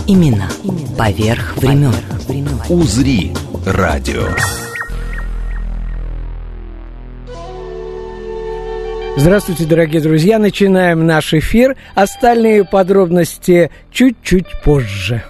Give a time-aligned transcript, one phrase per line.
[0.00, 0.48] Баребруса Именно
[0.96, 1.94] поверх времен.
[2.68, 3.32] «Узри»
[3.66, 4.28] радио.
[9.16, 10.38] Здравствуйте, дорогие друзья.
[10.38, 11.76] Начинаем наш эфир.
[11.94, 15.24] Остальные подробности чуть-чуть позже.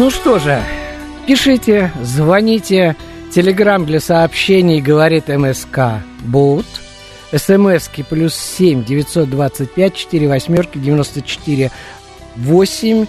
[0.00, 0.62] Ну что же,
[1.26, 2.94] пишите, звоните.
[3.34, 6.66] Телеграмм для сообщений говорит МСК Бут.
[7.34, 11.72] СМСки плюс 7 925 4 восьмерки 94
[12.36, 13.06] 8.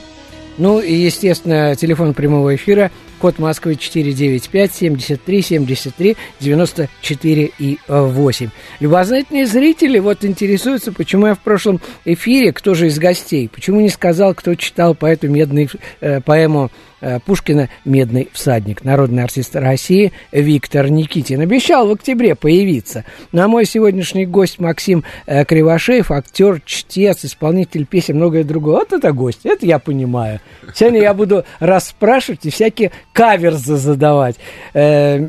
[0.58, 8.50] Ну и, естественно, телефон прямого эфира код Москвы 495 73 73 94 и 8.
[8.80, 13.90] Любознательные зрители вот интересуются, почему я в прошлом эфире, кто же из гостей, почему не
[13.90, 15.70] сказал, кто читал поэту медный,
[16.02, 16.72] э, поэму
[17.02, 18.84] э, Пушкина «Медный всадник».
[18.84, 23.06] Народный артист России Виктор Никитин обещал в октябре появиться.
[23.32, 28.78] Ну а мой сегодняшний гость Максим э, Кривошеев, актер, чтец, исполнитель песен, многое другое.
[28.78, 30.40] Вот это гость, это я понимаю.
[30.74, 34.36] Сегодня я буду расспрашивать и всякие каверзы задавать.
[34.74, 35.28] Э,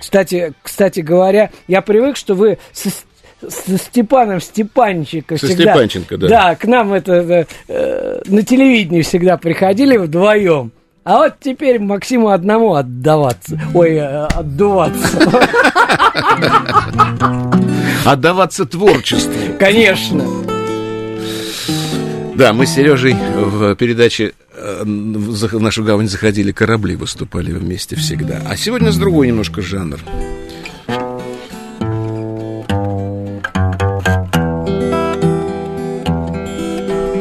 [0.00, 2.90] кстати, кстати говоря, я привык, что вы со,
[3.48, 5.72] со Степаном Степанченко Со всегда...
[5.72, 6.28] Степанченко, да.
[6.28, 10.72] Да, к нам это э, на телевидении всегда приходили вдвоем.
[11.04, 13.60] А вот теперь Максиму одному отдаваться.
[13.74, 15.30] Ой, э, отдуваться.
[18.04, 19.32] Отдаваться творчеству.
[19.58, 20.24] Конечно.
[22.34, 24.32] Да, мы с Сережей в передаче
[24.66, 28.40] в в нашу гавань заходили, корабли выступали вместе всегда.
[28.48, 30.00] А сегодня с другой немножко жанр.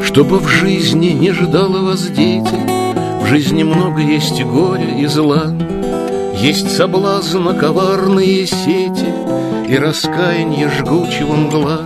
[0.03, 2.75] Чтобы в жизни не ждало вас дети,
[3.21, 5.53] В жизни много есть горя, и зла,
[6.37, 9.11] Есть соблазна коварные сети
[9.67, 11.81] И раскаяние жгучего мгла.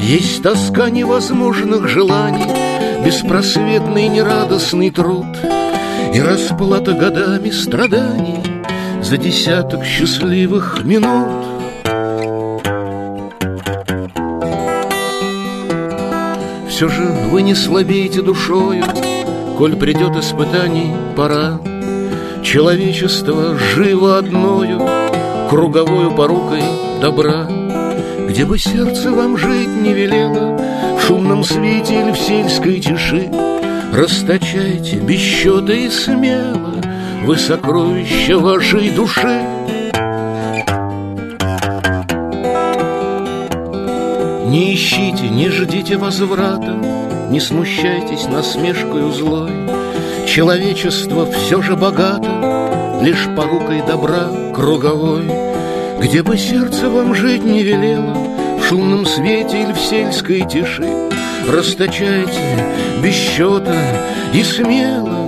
[0.00, 2.65] Есть тоска невозможных желаний,
[3.04, 5.26] Беспросветный нерадостный труд
[6.14, 8.42] И расплата годами страданий
[9.02, 11.46] За десяток счастливых минут.
[16.68, 18.84] Все же вы не слабеете душою,
[19.56, 21.58] Коль придет испытаний пора.
[22.42, 24.82] Человечество живо одною,
[25.48, 26.62] Круговою порукой
[27.00, 27.48] добра.
[28.28, 30.60] Где бы сердце вам жить не велело,
[31.06, 33.30] шумном свете или в сельской тиши,
[33.92, 36.74] Расточайте без счета и смело
[37.24, 39.40] Вы сокровища вашей души.
[44.48, 46.74] Не ищите, не ждите возврата,
[47.30, 49.52] Не смущайтесь насмешкою злой.
[50.26, 55.30] Человечество все же богато Лишь порукой добра круговой.
[56.00, 58.15] Где бы сердце вам жить не велело,
[58.66, 60.82] В шумном свете или в сельской тиши,
[61.48, 62.66] Расточайте
[63.00, 63.76] без счета
[64.34, 65.24] и смело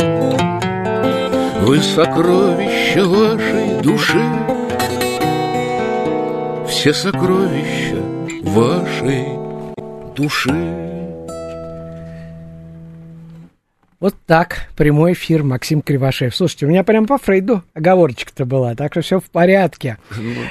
[1.62, 4.24] Вы сокровища вашей души,
[6.66, 8.02] Все сокровища
[8.42, 9.28] вашей
[10.16, 11.17] души.
[14.00, 16.34] Вот так, прямой эфир, Максим Кривошеев.
[16.34, 19.96] Слушайте, у меня прям по Фрейду оговорочка-то была, так что все в порядке.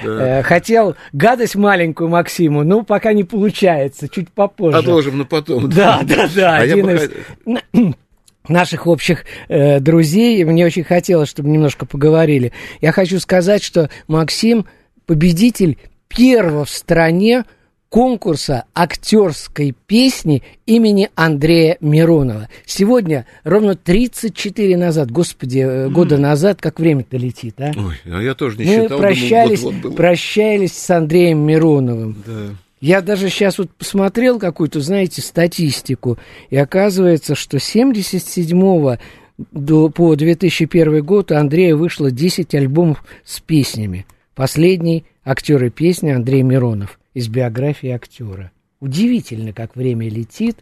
[0.03, 4.77] Э, Хотел гадость маленькую Максиму, ну, пока не получается, чуть попозже.
[4.77, 5.69] Отложим на потом.
[5.69, 6.57] Да, да, да.
[6.57, 7.95] А я один из-
[8.49, 10.43] наших общих э, друзей.
[10.43, 12.51] Мне очень хотелось, чтобы немножко поговорили.
[12.81, 14.65] Я хочу сказать, что Максим
[15.05, 15.77] победитель
[16.09, 17.45] первого в стране
[17.89, 22.49] конкурса актерской песни имени Андрея Миронова.
[22.65, 25.89] Сегодня, ровно 34 назад, господи, mm.
[25.89, 27.71] года назад, как время-то летит, а?
[27.75, 28.99] Ой, а я тоже не Мы считал.
[28.99, 32.23] прощались, думал, вот, вот прощались с Андреем Мироновым.
[32.25, 32.55] Да.
[32.79, 36.17] Я даже сейчас вот посмотрел какую-то, знаете, статистику,
[36.49, 38.97] и оказывается, что 77
[39.51, 44.05] до, по 2001 год у Андрея вышло 10 альбомов с песнями.
[44.35, 48.51] Последний актер и песня Андрей Миронов из биографии актера.
[48.79, 50.57] Удивительно, как время летит.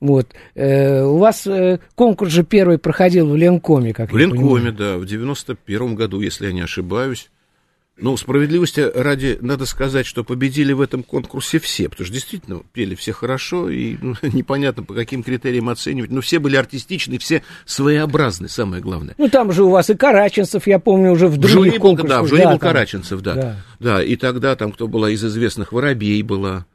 [0.00, 0.28] Вот.
[0.54, 5.04] Э, у вас э, конкурс же первый проходил в Ленкоме, как В Ленкоме, да, в
[5.04, 7.30] 91 году, если я не ошибаюсь.
[8.00, 12.94] Ну, справедливости ради, надо сказать, что победили в этом конкурсе все, потому что действительно пели
[12.94, 18.48] все хорошо, и ну, непонятно, по каким критериям оценивать, но все были артистичны, все своеобразны,
[18.48, 19.14] самое главное.
[19.18, 21.78] Ну, там же у вас и Караченцев, я помню, уже в других в жюри был,
[21.78, 22.08] конкурсах.
[22.08, 22.68] Да, в жюри да, был там.
[22.68, 23.34] Караченцев, да.
[23.34, 23.56] Да.
[23.80, 24.02] да.
[24.02, 26.66] и тогда там кто была из известных, Воробей была.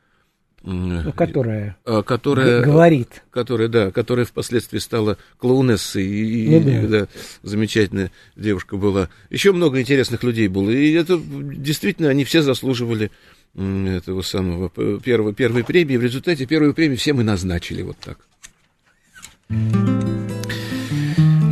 [0.66, 3.24] Ну, которая а, которая, говорит.
[3.32, 7.08] Которая, да, которая впоследствии стала клоунессой, и, Ну и, да.
[7.42, 9.10] замечательная девушка была.
[9.30, 13.12] Еще много интересных людей было, и это действительно, они все заслуживали
[13.56, 14.70] этого самого
[15.00, 15.98] первого, первой премии.
[15.98, 18.20] В результате первую премию все мы назначили вот так.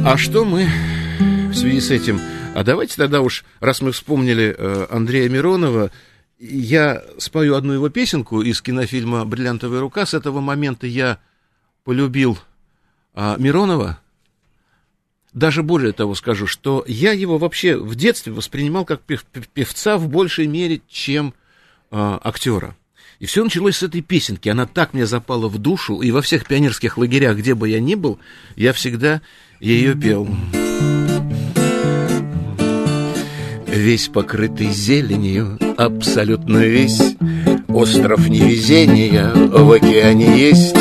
[0.04, 0.68] А что мы
[1.52, 2.20] в связи с этим?
[2.56, 5.92] А давайте тогда уж, раз мы вспомнили э, Андрея Миронова,
[6.42, 10.06] я спою одну его песенку из кинофильма «Бриллиантовая рука».
[10.06, 11.20] С этого момента я
[11.84, 12.38] полюбил
[13.14, 14.00] а, Миронова.
[15.34, 19.98] Даже более того скажу, что я его вообще в детстве воспринимал как пев- пев- певца
[19.98, 21.36] в большей мере, чем
[21.92, 22.76] а, актера.
[23.20, 24.50] И все началось с этой песенки.
[24.50, 27.94] Она так мне запала в душу, и во всех пионерских лагерях, где бы я ни
[27.94, 28.20] был,
[28.56, 29.22] я всегда
[29.60, 30.28] ее пел.
[33.72, 37.16] Весь покрытый зеленью, абсолютно весь.
[37.68, 40.76] Остров невезения в океане есть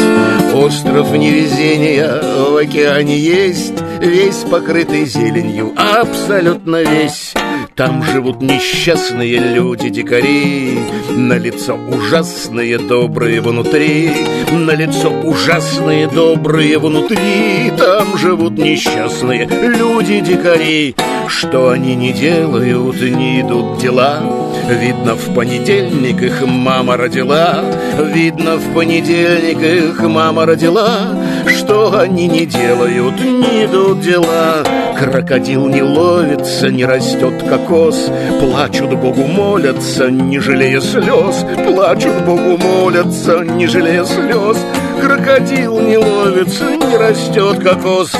[0.54, 2.20] Остров невезения
[2.50, 3.74] в океане есть.
[4.00, 7.34] Весь покрытый зеленью, абсолютно весь
[7.76, 10.78] там живут несчастные люди-дикари
[11.10, 14.10] На лицо ужасные, добрые внутри.
[14.50, 17.72] На лицо ужасные, добрые внутри.
[17.78, 20.96] Там живут несчастные люди-дикари
[21.28, 24.20] Что они не делают, не идут дела.
[24.68, 27.64] Видно, в понедельник их мама родила.
[27.98, 31.08] Видно, в понедельник их мама родила.
[31.46, 34.64] Что они не делают, не идут дела
[35.00, 38.10] Крокодил не ловится, не растет кокос.
[38.38, 44.58] Плачут Богу молятся, не жалея слез Плачут Богу молятся, не жалея слез
[45.00, 48.12] Крокодил не ловится, не растет кокос.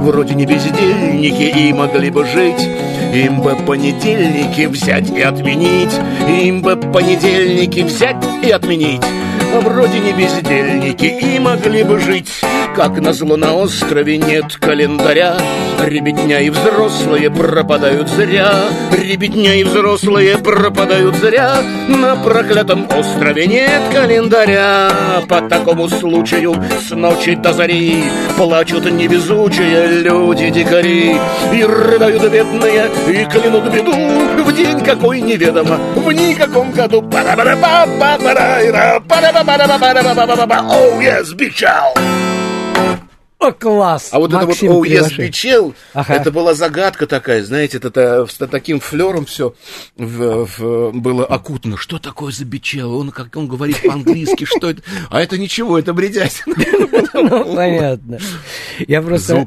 [0.00, 2.68] Вроде не бездельники и могли бы жить.
[3.14, 5.98] Им бы понедельники взять и отменить.
[6.28, 9.00] Им бы понедельники взять и отменить
[9.56, 12.30] А вроде не бездельники и могли бы жить.
[12.74, 15.38] Как назло на острове нет календаря.
[15.82, 18.52] Ребятня и взрослые пропадают зря.
[18.92, 21.62] Ребятня и взрослые пропадают зря.
[21.88, 24.90] На проклятом острове нет календаря.
[25.26, 26.54] По такому случаю
[26.86, 28.04] с ночи до зари
[28.36, 31.16] Плачут невезучие люди-дикари
[31.52, 37.02] И рыдают бедные и клянут беду В день какой неведомо, в никаком году
[39.46, 41.94] Оу, yes, бичал!
[43.38, 44.08] О, класс!
[44.12, 45.18] А вот Максим это вот «Oh, Кривошеев.
[45.18, 49.54] бичел», это была загадка такая, знаете, это, это с таким флером все
[49.96, 51.76] было окутано.
[51.76, 52.98] Что такое за бичел?
[52.98, 54.82] Он, как он говорит по-английски, что это?
[55.10, 56.56] А это ничего, это бредятина.
[57.54, 58.18] Понятно.
[58.78, 59.46] Я просто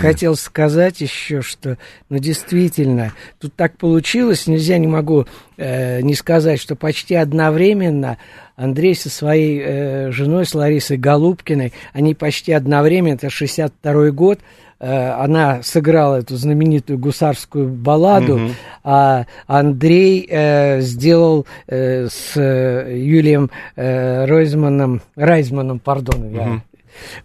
[0.00, 1.78] хотел сказать еще, что,
[2.10, 5.26] ну, действительно, тут так получилось, нельзя, не могу
[5.56, 8.18] не сказать, что почти одновременно
[8.56, 14.38] Андрей со своей э, женой, с Ларисой Голубкиной, они почти одновременно, это 62-й год,
[14.78, 18.54] э, она сыграла эту знаменитую гусарскую балладу, Мгм.
[18.84, 26.62] а Андрей э, сделал э, с Юлием э, Ройзманом, Райзманом, пардон, я Мгм.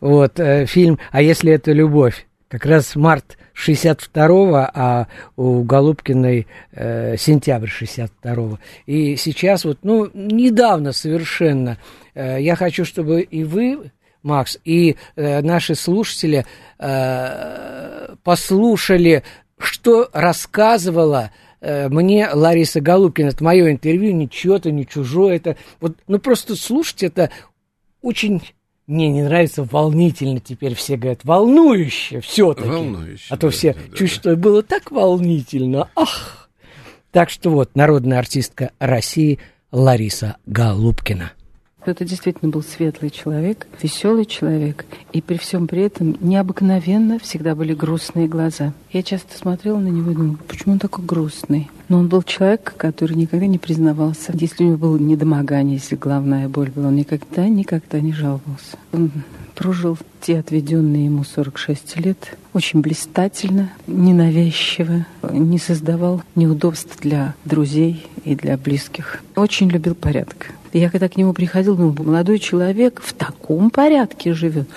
[0.02, 7.15] вот, э, фильм «А если это любовь?» Как раз март 62-го, а у Голубкиной э,
[7.15, 8.58] сентябрь 62-го.
[8.88, 11.77] И сейчас вот, ну, недавно совершенно,
[12.15, 13.91] э, я хочу, чтобы и вы,
[14.24, 16.44] Макс, и э, наши слушатели
[16.79, 19.24] э, послушали,
[19.60, 21.29] что рассказывала
[21.62, 23.27] э, мне Лариса Голубкина.
[23.27, 25.36] Это мое интервью, не чье-то, не чужое.
[25.36, 27.29] Это вот, ну, просто слушать это
[28.01, 28.41] очень
[28.89, 32.67] Мне не нравится волнительно, теперь все говорят, волнующе все-таки.
[32.67, 34.15] Волнующе, А то да, все, да, чуть да.
[34.15, 36.50] что было так волнительно, ах.
[37.12, 39.38] Так что вот, народная артистка России
[39.72, 41.34] Лариса Голубкина.
[41.86, 44.86] Это действительно был светлый человек, веселый человек.
[45.14, 48.74] И при всем при этом необыкновенно всегда были грустные глаза.
[48.92, 51.70] Я часто смотрела на него и думала, почему он такой грустный?
[51.88, 54.34] Но он был человек, который никогда не признавался.
[54.36, 58.78] Если у него было недомогание, если головная боль была, он никогда, никогда не жаловался.
[58.92, 59.12] Он
[59.56, 68.36] прожил те отведенные ему 46 лет очень блистательно, ненавязчиво, не создавал неудобств для друзей и
[68.36, 69.22] для близких.
[69.36, 70.52] Очень любил порядок.
[70.74, 74.68] Я когда к нему приходила, думала, молодой человек в таком порядке живет.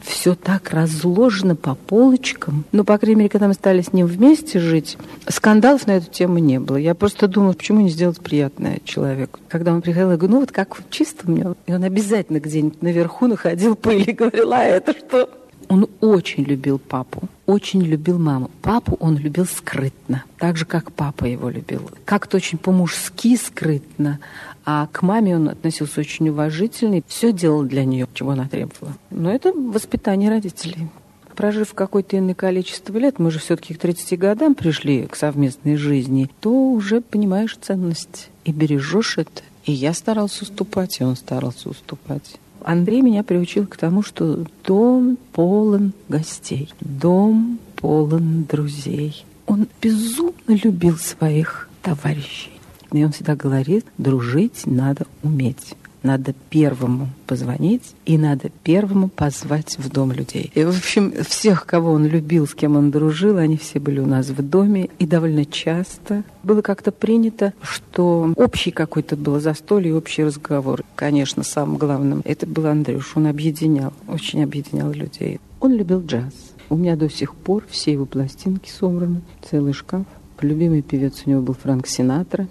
[0.00, 2.64] Все так разложено по полочкам.
[2.72, 4.96] Ну, по крайней мере, когда мы стали с ним вместе жить,
[5.28, 6.76] скандалов на эту тему не было.
[6.76, 9.40] Я просто думала, почему не сделать приятное человеку.
[9.48, 11.54] Когда он приходил, я говорю, ну вот как чисто меня.
[11.66, 15.28] И он обязательно где-нибудь наверху находил пыль и говорил, а это что?
[15.68, 18.50] Он очень любил папу, очень любил маму.
[18.60, 21.90] Папу он любил скрытно, так же, как папа его любил.
[22.04, 24.18] Как-то очень по-мужски скрытно,
[24.64, 28.94] а к маме он относился очень уважительно и все делал для нее, чего она требовала.
[29.10, 30.88] Но это воспитание родителей.
[31.34, 36.28] Прожив какое-то иное количество лет, мы же все-таки к 30 годам пришли к совместной жизни,
[36.40, 39.42] то уже понимаешь ценность и бережешь это.
[39.64, 42.38] И я старался уступать, и он старался уступать.
[42.64, 49.24] Андрей меня приучил к тому, что дом полон гостей, дом полон друзей.
[49.46, 52.52] Он безумно любил своих товарищей.
[52.92, 55.74] И он всегда говорит, дружить надо уметь.
[56.02, 60.50] Надо первому позвонить и надо первому позвать в дом людей.
[60.54, 64.06] И, в общем, всех, кого он любил, с кем он дружил, они все были у
[64.06, 64.88] нас в доме.
[64.98, 70.82] И довольно часто было как-то принято, что общий какой-то был застолье, общий разговор.
[70.96, 73.12] Конечно, самым главным это был Андрюш.
[73.16, 75.40] Он объединял, очень объединял людей.
[75.60, 76.32] Он любил джаз.
[76.68, 80.06] У меня до сих пор все его пластинки собраны, целый шкаф.
[80.40, 82.48] Любимый певец у него был Франк Синатра,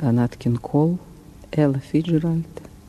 [0.00, 0.98] Нат Кин Кол,
[1.52, 2.46] Элла Фиджеральд.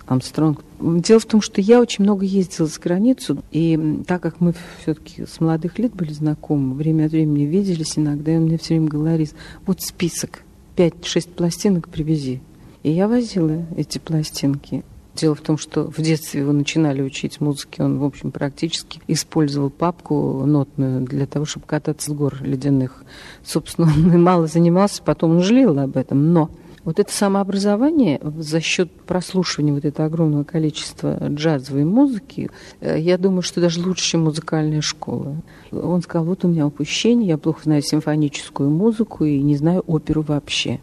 [0.08, 0.64] Амстронг.
[0.80, 5.26] Дело в том, что я очень много ездила за границу, и так как мы все-таки
[5.26, 8.88] с молодых лет были знакомы, время от времени виделись иногда, и он мне все время
[8.88, 9.34] говорит,
[9.66, 10.44] вот список,
[10.78, 12.42] 5-6 пластинок привези.
[12.84, 14.84] И я возила эти пластинки.
[15.14, 19.72] Дело в том, что в детстве его начинали учить музыке, он, в общем, практически использовал
[19.72, 23.04] папку нотную для того, чтобы кататься с гор ледяных.
[23.44, 26.52] Собственно, он мало занимался, потом он жалел об этом, но
[26.88, 33.41] вот это самообразование за счет прослушивания вот этого огромного количества джазовой музыки, э, я думаю,
[33.41, 35.36] что даже лучше, чем музыкальная школа.
[35.74, 40.22] Он сказал, вот у меня упущение, я плохо знаю симфоническую музыку и не знаю оперу
[40.22, 40.79] вообще.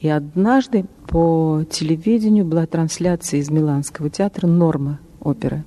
[0.00, 5.66] И однажды по телевидению была трансляция из Миланского театра «Норма» опера.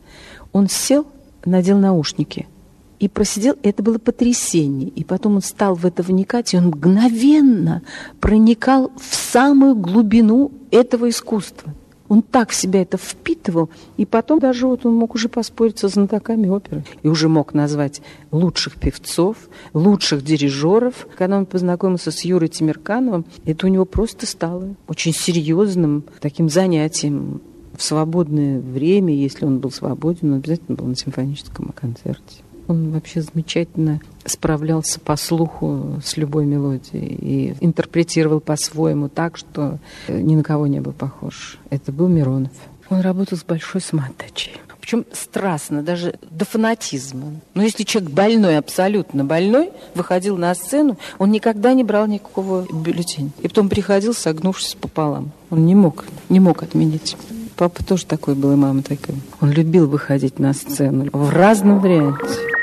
[0.54, 1.06] Он сел,
[1.46, 2.48] надел наушники–
[3.00, 4.90] и просидел, это было потрясение.
[4.90, 7.82] И потом он стал в это вникать, и он мгновенно
[8.20, 11.74] проникал в самую глубину этого искусства.
[12.10, 15.90] Он так в себя это впитывал, и потом даже вот он мог уже поспорить со
[15.90, 16.86] знатоками оперы.
[17.04, 18.02] И уже мог назвать
[18.32, 19.36] лучших певцов,
[19.74, 21.08] лучших дирижеров.
[21.18, 27.42] Когда он познакомился с Юрой Тимиркановым, это у него просто стало очень серьезным таким занятием.
[27.76, 32.42] В свободное время, если он был свободен, он обязательно был на симфоническом концерте.
[32.68, 40.36] Он вообще замечательно справлялся по слуху с любой мелодией и интерпретировал по-своему так, что ни
[40.36, 41.60] на кого не был похож.
[41.70, 42.52] Это был Миронов.
[42.90, 44.58] Он работал с большой самоотдачей.
[44.80, 47.34] Причем страстно, даже до фанатизма.
[47.54, 53.32] Но если человек больной, абсолютно больной, выходил на сцену, он никогда не брал никакого бюллетеня.
[53.42, 55.32] И потом приходил, согнувшись пополам.
[55.50, 57.18] Он не мог, не мог отменить.
[57.58, 59.18] Папа тоже такой был, и мама такая.
[59.42, 62.57] Он любил выходить на сцену в разном варианте.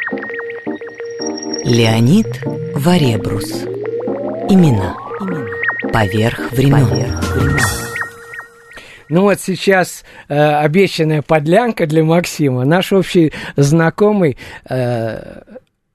[1.65, 2.43] Леонид
[2.75, 3.65] Варебрус.
[4.51, 4.95] Имена.
[5.93, 7.19] Поверх времен.
[9.09, 12.67] Ну вот сейчас э, обещанная подлянка для Максима.
[12.67, 14.37] Наш общий знакомый,
[14.69, 15.41] э,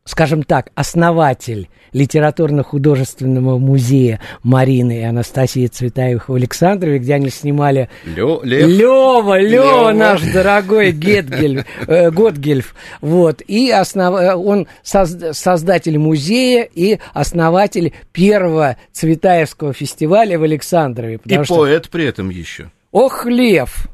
[0.10, 8.42] скажем так, основатель литературно-художественного музея Марины и Анастасии Цветаевых в Александрове, где они снимали Лё,
[8.44, 8.68] Лев.
[8.68, 9.92] Лева, Лева, Лёва.
[9.92, 14.16] наш дорогой Гетгельф, э, Готгельф, вот, и основ...
[14.16, 21.20] э, он соз- создатель музея и основатель первого Цветаевского фестиваля в Александрове.
[21.26, 22.72] И что- поэт при этом еще.
[22.92, 23.88] Ох, Лев!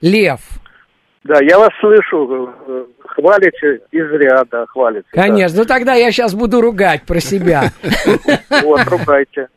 [0.00, 0.40] Лев!
[1.24, 2.52] Да, я вас слышу.
[2.66, 5.06] э, Хвалите из ряда, хвалите.
[5.12, 5.22] да.
[5.22, 7.70] Конечно, ну тогда я сейчас буду ругать про себя.
[8.62, 9.48] Вот, ругайте.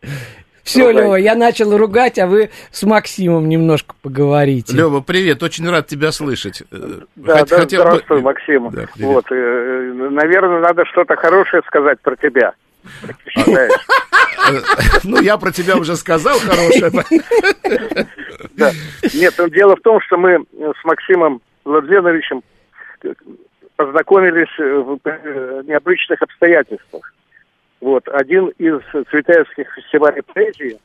[0.64, 4.76] Все, Лева, я начал ругать, а вы с Максимом немножко поговорите.
[4.76, 6.62] Лева, привет, очень рад тебя слышать.
[7.16, 8.24] Да, Хот- да хотел здравствуй, бы...
[8.24, 8.70] Максим.
[8.72, 12.54] Да, вот, э, наверное, надо что-то хорошее сказать про тебя.
[15.04, 16.92] Ну, я про тебя уже сказал хорошее.
[19.14, 22.42] Нет, ну, дело в том, что мы с Максимом Владленовичем
[23.76, 27.14] познакомились в э, необычных обстоятельствах.
[27.80, 30.80] Вот, один из цветаевских фестивалей поэзии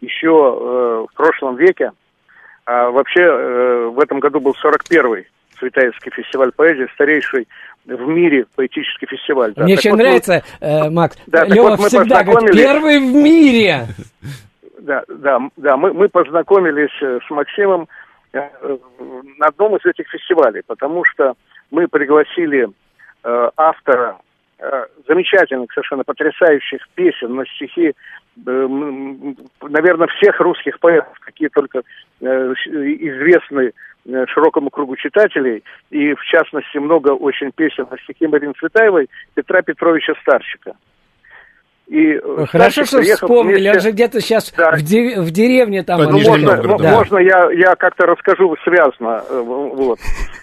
[0.00, 1.92] еще э, в прошлом веке,
[2.66, 5.28] а вообще э, в этом году был 41-й
[5.60, 7.46] Цветаевский фестиваль поэзии, старейший
[7.84, 9.52] в мире поэтический фестиваль.
[9.54, 9.62] Да.
[9.62, 10.66] Мне так очень вот нравится, мы...
[10.66, 13.86] э, Макс, да, Лева вот всегда говорит, первый в мире.
[14.80, 17.86] Да, да, да, мы, мы познакомились э, с Максимом э,
[18.32, 21.34] на одном из этих фестивалей, потому что
[21.70, 22.68] мы пригласили
[23.24, 24.18] э, автора
[24.58, 28.68] э, замечательных, совершенно потрясающих песен на стихи, э,
[29.62, 31.82] наверное, всех русских поэтов, какие только
[32.20, 33.72] э, известны
[34.04, 39.62] Э, широкому кругу читателей, и в частности много очень песен на стихи Марины Цветаевой Петра
[39.62, 40.72] Петровича Старчика.
[41.88, 43.70] И Хорошо, что вспомнили, вместе...
[43.72, 44.72] он же где-то сейчас да.
[44.72, 45.20] в, де...
[45.20, 46.00] в деревне там.
[46.00, 46.96] Ну, можно, да.
[46.96, 49.22] можно я, я как-то расскажу связно.
[49.28, 49.98] Э, вот.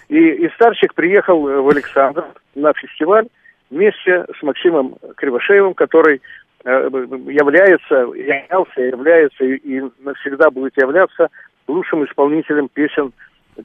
[0.08, 3.26] И, и Старчик приехал в Александр на фестиваль
[3.70, 6.20] вместе с Максимом Кривошеевым, который
[6.64, 11.28] э, является, являлся, является и навсегда будет являться
[11.66, 13.12] лучшим исполнителем песен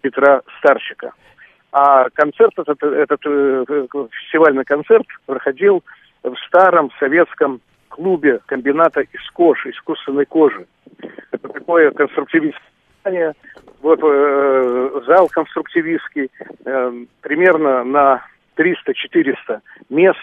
[0.01, 1.11] Петра Старчика.
[1.71, 3.65] А концерт, этот, этот э,
[4.11, 5.83] фестивальный концерт проходил
[6.29, 10.65] в старом советском клубе комбината из кожи, искусственной кожи.
[11.31, 13.35] Это такое конструктивистское
[13.81, 16.31] вот э, зал конструктивистский,
[16.65, 16.91] э,
[17.21, 18.25] примерно на
[18.57, 20.17] 300-400 мест.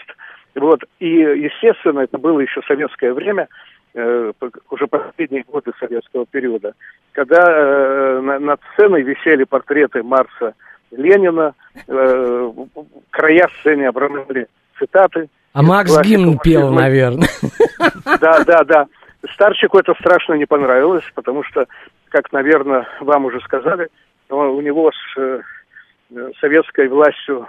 [0.55, 3.47] Вот, и, естественно, это было еще советское время,
[3.93, 4.33] э,
[4.69, 6.73] уже последние годы советского периода
[7.13, 10.55] когда э, над сценой висели портреты Марса
[10.91, 11.53] Ленина,
[11.87, 12.51] э,
[13.11, 14.47] края сцены обрамляли
[14.83, 15.29] цитаты.
[15.53, 17.27] А Макс гимн пел, наверное.
[18.19, 18.85] Да, да, да.
[19.33, 21.65] Старчику это страшно не понравилось, потому что,
[22.09, 23.87] как, наверное, вам уже сказали,
[24.29, 25.41] у него с э,
[26.39, 27.47] советской властью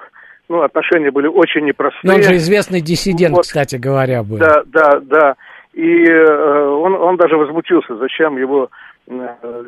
[0.48, 2.00] ну, отношения были очень непростые.
[2.02, 3.42] Но он же известный диссидент, вот.
[3.42, 4.38] кстати говоря, был.
[4.38, 5.34] Да, да, да.
[5.72, 8.70] И э, он, он даже возмутился, зачем его
[9.06, 9.64] Э,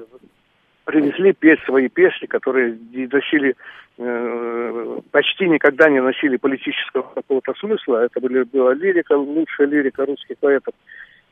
[0.85, 3.57] принесли петь свои песни, которые не носили,
[3.97, 8.05] почти никогда не носили политического какого-то смысла.
[8.05, 10.75] Это были, была лирика, лучшая лирика русских поэтов.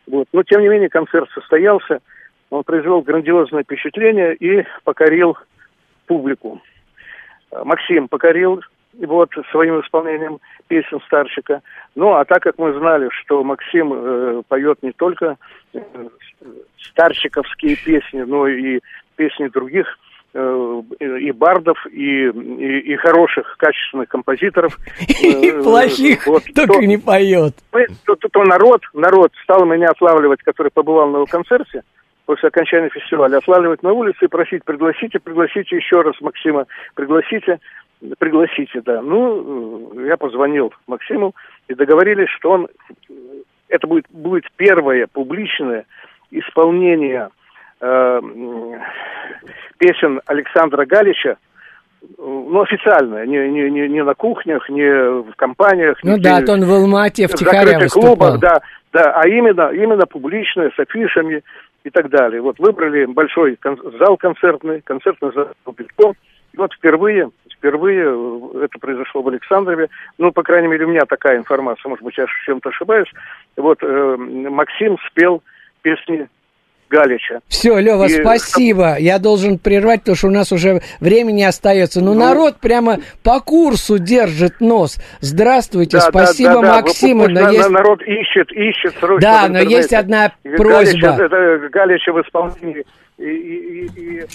[0.06, 0.28] Вот.
[0.32, 2.00] Но, тем не менее, концерт состоялся.
[2.50, 5.36] Он произвел грандиозное впечатление и покорил
[6.06, 6.62] публику.
[7.64, 8.62] Максим покорил
[8.94, 11.62] вот своим исполнением песен Старчика.
[11.94, 15.36] Ну, а так как мы знали, что Максим э, поет не только
[15.72, 15.80] э,
[16.78, 18.80] старчиковские песни, но и
[19.16, 24.76] песни других э, и бардов, и, и, и хороших, качественных композиторов.
[25.22, 27.54] И э, плохих вот, только то, не поет.
[28.04, 31.82] То, то, то народ, народ стал меня отлавливать, который побывал на его концерте,
[32.26, 37.60] после окончания фестиваля, отлавливать на улице и просить, пригласите, пригласите еще раз Максима, пригласите,
[38.18, 39.02] пригласите, да.
[39.02, 41.34] Ну, я позвонил Максиму
[41.68, 42.68] и договорились, что он,
[43.68, 45.84] это будет, будет первое публичное
[46.32, 47.28] исполнение
[47.84, 48.20] э,
[49.78, 51.36] песен Александра Галича,
[52.18, 54.90] ну, официальное, не, не, не, не на кухнях, не
[55.22, 55.98] в компаниях.
[56.02, 57.32] Ну да, то он в Алмате в
[57.88, 58.60] клубах, да,
[58.92, 61.42] да, а именно, именно публичное, с афишами
[61.82, 62.40] и так далее.
[62.40, 66.14] Вот выбрали большой кон- зал концертный, концертный зал Битком,
[66.52, 68.04] и вот впервые, впервые
[68.62, 72.26] это произошло в Александрове, ну, по крайней мере, у меня такая информация, может быть, я
[72.44, 73.10] чем-то ошибаюсь,
[73.56, 75.42] вот э, Максим спел
[75.82, 76.28] песни
[76.94, 77.40] Галича.
[77.48, 78.20] Все, Лева, и...
[78.20, 78.96] спасибо.
[78.98, 82.00] Я должен прервать, потому что у нас уже времени остается.
[82.00, 84.98] Но ну, народ прямо по курсу держит нос.
[85.20, 87.34] Здравствуйте, да, спасибо, да, да, Максим.
[87.34, 87.42] Да.
[87.42, 87.68] Но есть...
[87.68, 91.16] Народ ищет, ищет срочно Да, но есть одна просьба.
[91.16, 92.84] Галича, это Галича в исполнении
[93.18, 94.26] и, и, и, и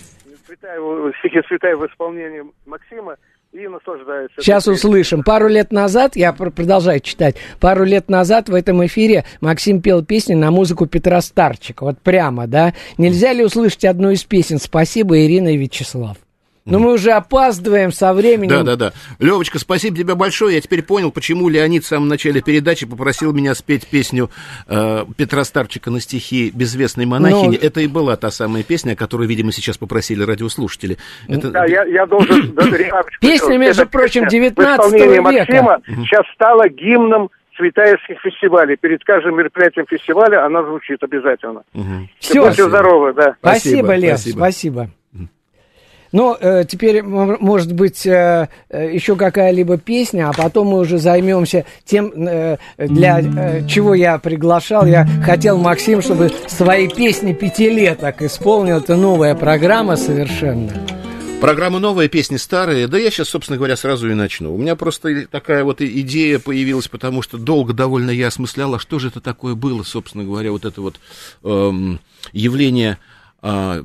[0.45, 3.15] Цветаева, стихи Цветаева в исполнении Максима
[3.51, 4.41] и наслаждается.
[4.41, 5.23] Сейчас услышим.
[5.23, 10.35] Пару лет назад, я продолжаю читать, пару лет назад в этом эфире Максим пел песни
[10.35, 11.85] на музыку Петра Старчика.
[11.85, 12.73] Вот прямо, да?
[12.97, 16.17] Нельзя ли услышать одну из песен «Спасибо, Ирина и Вячеслав»?
[16.69, 18.49] Но мы уже опаздываем со временем.
[18.49, 18.93] Да, да, да.
[19.19, 20.55] Левочка, спасибо тебе большое.
[20.55, 24.29] Я теперь понял, почему Леонид в самом начале передачи попросил меня спеть песню
[24.67, 27.57] э, Петра Старчика на стихи безвестной монахини.
[27.61, 27.67] Но...
[27.67, 30.97] Это и была та самая песня, которую, видимо, сейчас попросили радиослушатели.
[31.27, 31.51] Это...
[31.51, 32.55] Да, я, я должен...
[33.21, 35.21] Песня, между прочим, 19 века.
[35.21, 37.29] Максима сейчас стала гимном
[37.59, 38.77] цветаевских фестивалей.
[38.77, 41.63] Перед каждым мероприятием фестиваля она звучит обязательно.
[41.73, 42.09] Угу.
[42.19, 43.35] Все, будьте здоровы, да.
[43.39, 44.37] Спасибо, спасибо Лев, спасибо.
[44.37, 44.89] спасибо.
[46.11, 51.65] Но э, теперь, может быть, э, э, еще какая-либо песня, а потом мы уже займемся
[51.85, 52.11] тем,
[52.77, 54.85] для чего я приглашал.
[54.85, 58.77] Я хотел, Максим, чтобы свои песни пятилеток исполнил.
[58.77, 60.71] Это новая программа совершенно.
[61.41, 62.87] Программа новая, песни старые.
[62.87, 64.53] Да я сейчас, собственно говоря, сразу и начну.
[64.53, 69.07] У меня просто такая вот идея появилась, потому что долго довольно я осмысляла, что же
[69.07, 70.99] это такое было, собственно говоря, вот это вот
[71.43, 72.01] эм,
[72.33, 72.97] явление
[73.41, 73.83] а,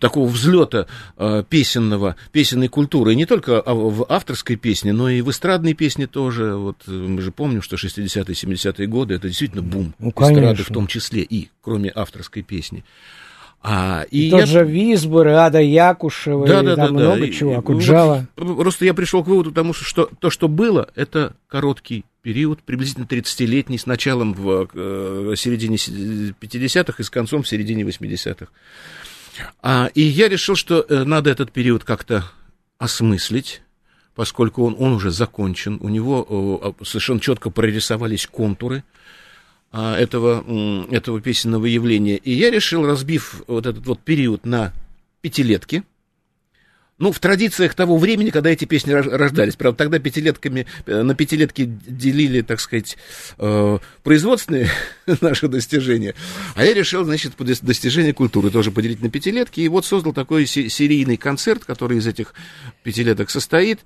[0.00, 5.30] такого взлета а, песенного, песенной культуры, и не только в авторской песне, но и в
[5.30, 6.54] эстрадной песне тоже.
[6.56, 10.68] Вот э, мы же помним, что 60-е, 70-е годы это действительно бум ну, эстрады в
[10.68, 12.84] том числе, и кроме авторской песни.
[13.62, 14.46] А, и Тот я...
[14.46, 17.32] же Висбор, Ада Якушева, да, и да, там да, много да.
[17.32, 18.26] чего, Акуджава.
[18.36, 23.78] Просто я пришел к выводу, потому что то, что было, это короткий период, приблизительно 30-летний,
[23.78, 28.48] с началом в э, середине 50-х и с концом в середине 80-х.
[29.62, 32.28] А, и я решил, что э, надо этот период как-то
[32.78, 33.62] осмыслить,
[34.16, 38.82] поскольку он, он уже закончен, у него совершенно четко прорисовались контуры,
[39.70, 40.44] а, этого,
[40.90, 42.16] этого песенного явления.
[42.16, 44.72] И я решил, разбив вот этот вот период на
[45.20, 45.84] пятилетки,
[46.98, 49.56] ну, в традициях того времени, когда эти песни рождались.
[49.56, 52.96] Правда, тогда пятилетками, э, на пятилетки делили, так сказать,
[53.38, 54.70] э, производственные
[55.20, 56.14] наши достижения.
[56.54, 59.60] А я решил, значит, достижения культуры тоже поделить на пятилетки.
[59.60, 62.32] И вот создал такой серийный концерт, который из этих
[62.82, 63.80] пятилеток состоит.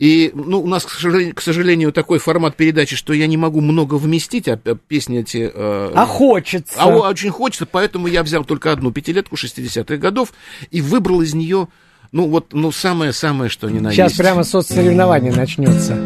[0.00, 3.60] И, ну, у нас, к сожалению, к сожалению, такой формат передачи, что я не могу
[3.60, 5.50] много вместить, а песни эти...
[5.54, 6.74] Э, а хочется.
[6.78, 10.32] А очень хочется, поэтому я взял только одну пятилетку 60-х годов
[10.70, 11.68] и выбрал из нее,
[12.12, 14.20] ну, вот, ну, самое-самое, что ни на Сейчас есть.
[14.20, 15.96] прямо соцсоревнование начнется.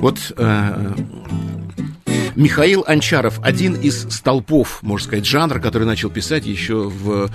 [0.00, 0.94] вот э,
[2.36, 7.30] Михаил Анчаров, один из столпов, можно сказать, жанра, который начал писать еще в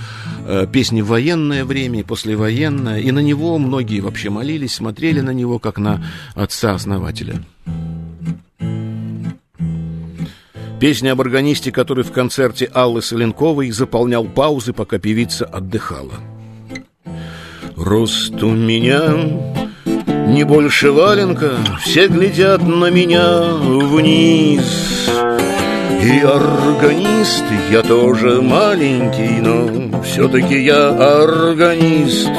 [0.46, 3.00] э, песне «Военное время» и «Послевоенное».
[3.00, 6.04] И на него многие вообще молились, смотрели на него, как на
[6.36, 7.42] отца-основателя.
[10.82, 16.14] Песня об органисте, который в концерте Аллы Соленковой заполнял паузы, пока певица отдыхала.
[17.80, 19.02] Рост у меня
[20.28, 25.10] не больше валенка, все глядят на меня вниз.
[26.04, 32.30] И органист я тоже маленький, но все-таки я органист.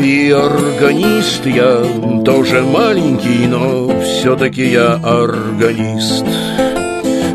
[0.00, 1.84] И органист я
[2.24, 6.24] тоже маленький, но все-таки я органист.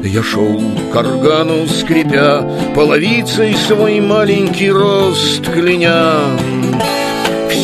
[0.04, 0.62] Я шел
[0.94, 6.22] к органу, скрипя половицей свой маленький рост кляня.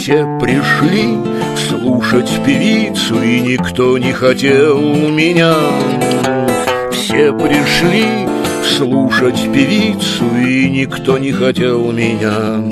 [0.04, 1.18] Все пришли
[1.56, 5.56] слушать певицу, и никто не хотел меня.
[6.92, 8.28] Все пришли
[8.78, 12.70] слушать певицу, и никто не хотел меня.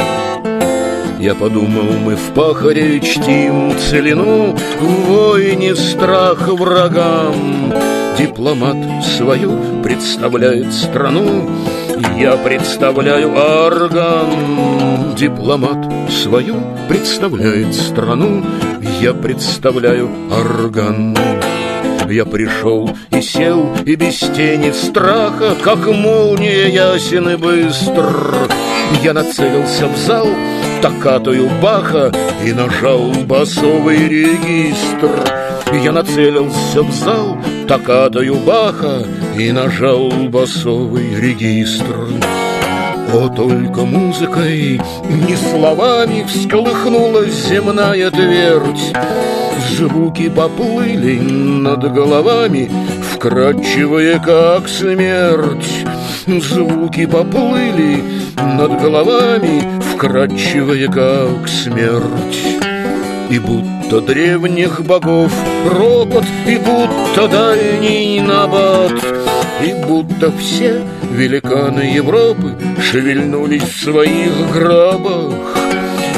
[1.22, 7.74] Я подумал, мы в пахаре чтим целину, В войне страх врагам.
[8.17, 11.50] Дипломат свою представляет страну,
[12.18, 15.16] Я представляю орган.
[15.16, 15.78] Дипломат
[16.10, 16.56] свою
[16.88, 18.44] представляет страну,
[19.00, 21.16] Я представляю орган.
[22.10, 28.36] Я пришел и сел, и без тени страха, Как молния ясен и быстр.
[29.04, 30.28] Я нацелился в зал,
[30.82, 32.12] токатую Баха
[32.46, 35.40] И нажал басовый регистр
[35.73, 39.05] Я нацелился в зал, токатую Баха
[39.38, 42.10] И нажал басовый регистр.
[43.13, 48.93] О, только музыкой, не словами Всколыхнулась земная твердь.
[49.71, 52.69] Звуки поплыли над головами
[53.13, 55.86] Вкрадчивые, как смерть.
[56.27, 58.03] Звуки поплыли
[58.36, 62.70] над головами Вкрадчивые, как смерть
[63.32, 65.32] И будто древних богов.
[65.65, 68.91] Ропот И будто дальний набат.
[69.65, 70.82] И будто все
[71.13, 75.34] великаны Европы Шевельнулись в своих гробах.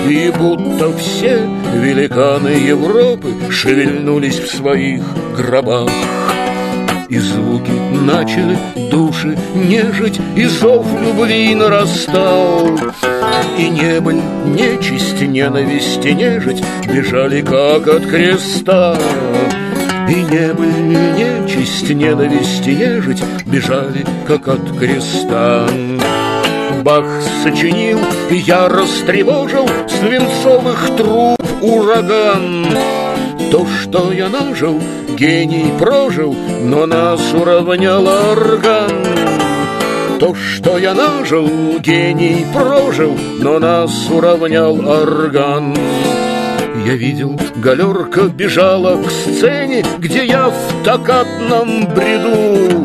[0.10, 5.04] И будто все великаны Европы Шевельнулись в своих
[5.38, 5.92] гробах
[7.14, 8.58] и звуки начали
[8.90, 12.80] души нежить, И зов любви нарастал.
[13.56, 18.98] И небо нечисть, ненависть и нежить Бежали, как от креста.
[20.10, 25.68] И небо нечисть, ненависть и нежить Бежали, как от креста.
[26.84, 27.06] Бах
[27.44, 28.00] сочинил,
[28.32, 33.03] и я растревожил Свинцовых труб ураган.
[33.54, 34.82] То, что я нажил,
[35.16, 38.90] гений прожил, но нас уравнял орган.
[40.20, 45.76] То, что я нажил, гений прожил, но нас уравнял орган.
[46.84, 52.84] Я видел, галерка бежала к сцене, где я в токатном бреду.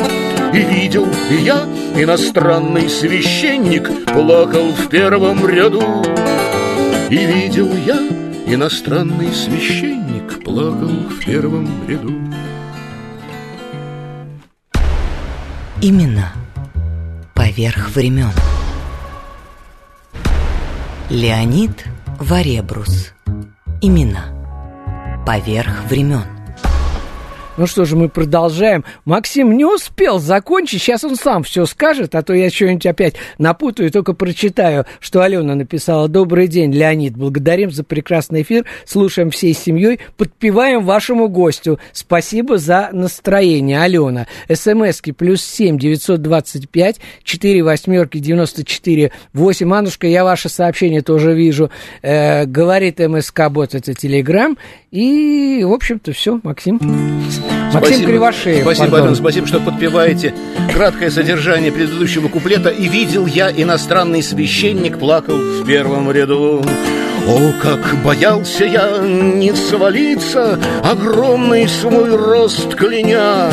[0.52, 1.64] И видел я,
[1.96, 6.04] иностранный священник плакал в первом ряду.
[7.08, 8.00] И видел я,
[8.46, 10.07] иностранный священник
[10.44, 12.12] плакал в первом ряду.
[15.80, 16.32] Имена
[17.34, 18.32] поверх времен.
[21.10, 21.84] Леонид
[22.18, 23.12] Варебрус.
[23.80, 26.37] Имена поверх времен.
[27.58, 28.84] Ну что же, мы продолжаем.
[29.04, 33.90] Максим не успел закончить, сейчас он сам все скажет, а то я что-нибудь опять напутаю,
[33.90, 36.06] только прочитаю, что Алена написала.
[36.06, 41.80] Добрый день, Леонид, благодарим за прекрасный эфир, слушаем всей семьей, подпеваем вашему гостю.
[41.92, 44.28] Спасибо за настроение, Алена.
[44.48, 49.74] СМСки плюс семь девятьсот двадцать пять четыре восьмерки девяносто четыре восемь.
[49.74, 51.72] Аннушка, я ваше сообщение тоже вижу.
[52.02, 54.56] Э, говорит МСК бот, это Телеграм.
[54.92, 56.78] И, в общем-то, все, Максим.
[57.72, 58.10] Максим Спасибо.
[58.10, 58.62] Кривошеев.
[58.62, 59.00] Спасибо, пардон.
[59.08, 60.34] Алена, спасибо, что подпеваете
[60.72, 62.70] краткое содержание предыдущего куплета.
[62.70, 66.64] И видел я, иностранный священник плакал в первом ряду.
[67.26, 73.50] О, как боялся я не свалиться, огромный свой рост кляня.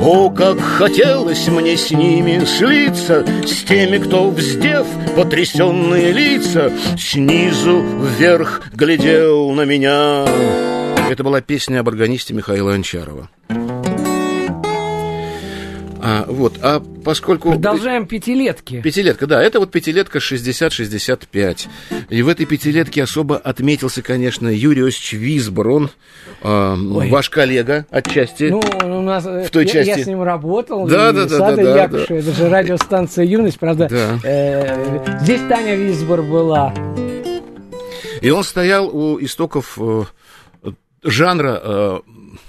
[0.00, 4.86] О, как хотелось мне с ними слиться, С теми, кто, вздев
[5.16, 7.84] потрясенные лица, Снизу
[8.18, 10.24] вверх глядел на меня.
[11.08, 13.30] Это была песня об органисте Михаила Анчарова.
[16.08, 17.50] А, вот, а поскольку...
[17.50, 18.80] Продолжаем пятилетки.
[18.80, 21.66] Пятилетка, да, это вот пятилетка 60-65.
[22.10, 25.68] И в этой пятилетке особо отметился, конечно, Юрий Осич Висбор.
[25.68, 25.90] Он
[26.42, 28.44] э, ваш коллега отчасти.
[28.44, 29.88] Ну, у нас, э, В той я, части.
[29.88, 30.86] я с ним работал.
[30.86, 33.88] Да, да, да, да, да, Якушева, это же радиостанция «Юность», правда.
[33.90, 34.20] Да.
[34.22, 36.72] э, здесь Таня Висбор была.
[38.20, 40.04] И он стоял у истоков э,
[41.06, 42.00] жанра, э,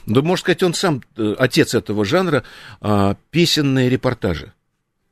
[0.05, 2.43] да, можно сказать, он сам э, отец этого жанра,
[2.81, 4.53] э, песенные репортажи.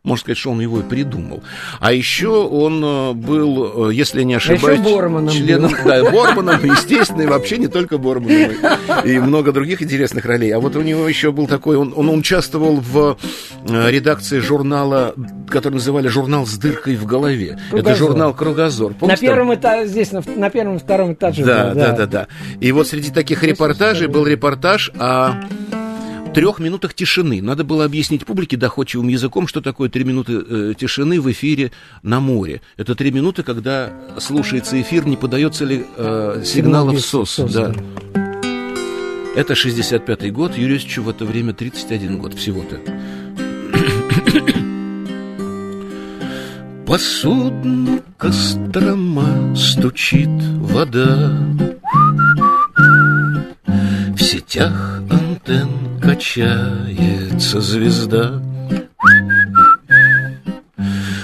[0.05, 1.43] Можно сказать, что он его и придумал.
[1.79, 5.77] А еще он э, был, э, если не ошибаюсь, Борманом членом, был.
[5.83, 8.51] да, Борманом, естественно, и вообще не только Борманом,
[9.03, 10.51] и, и много других интересных ролей.
[10.51, 13.17] А вот у него еще был такой, он, он участвовал в
[13.67, 15.15] э, редакции журнала,
[15.49, 17.57] который называли «Журнал с дыркой в голове».
[17.69, 17.97] Это «Кругозор».
[17.97, 18.91] журнал «Кругозор».
[18.91, 21.43] На Помните, там- первом этаже, здесь, на, на первом и втором этаже.
[21.43, 22.27] да, был, да, да, да.
[22.59, 25.33] И вот среди таких репортажей был репортаж о
[26.35, 27.41] трех минутах тишины.
[27.41, 31.71] Надо было объяснить публике доходчивым языком, что такое три минуты э, тишины в эфире
[32.03, 32.61] на море.
[32.77, 37.31] Это три минуты, когда слушается эфир, не подается ли э, сигналов СОС.
[37.31, 37.69] СОС, да.
[37.69, 37.75] да.
[39.35, 42.79] Это 65-й год, Юрию Ильичу в это время 31 год всего-то.
[46.85, 51.37] По судну Кострома стучит вода
[53.65, 55.01] В сетях
[55.45, 58.41] антенн качается звезда.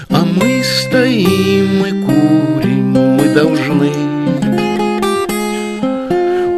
[0.10, 3.92] А мы стоим и курим, мы должны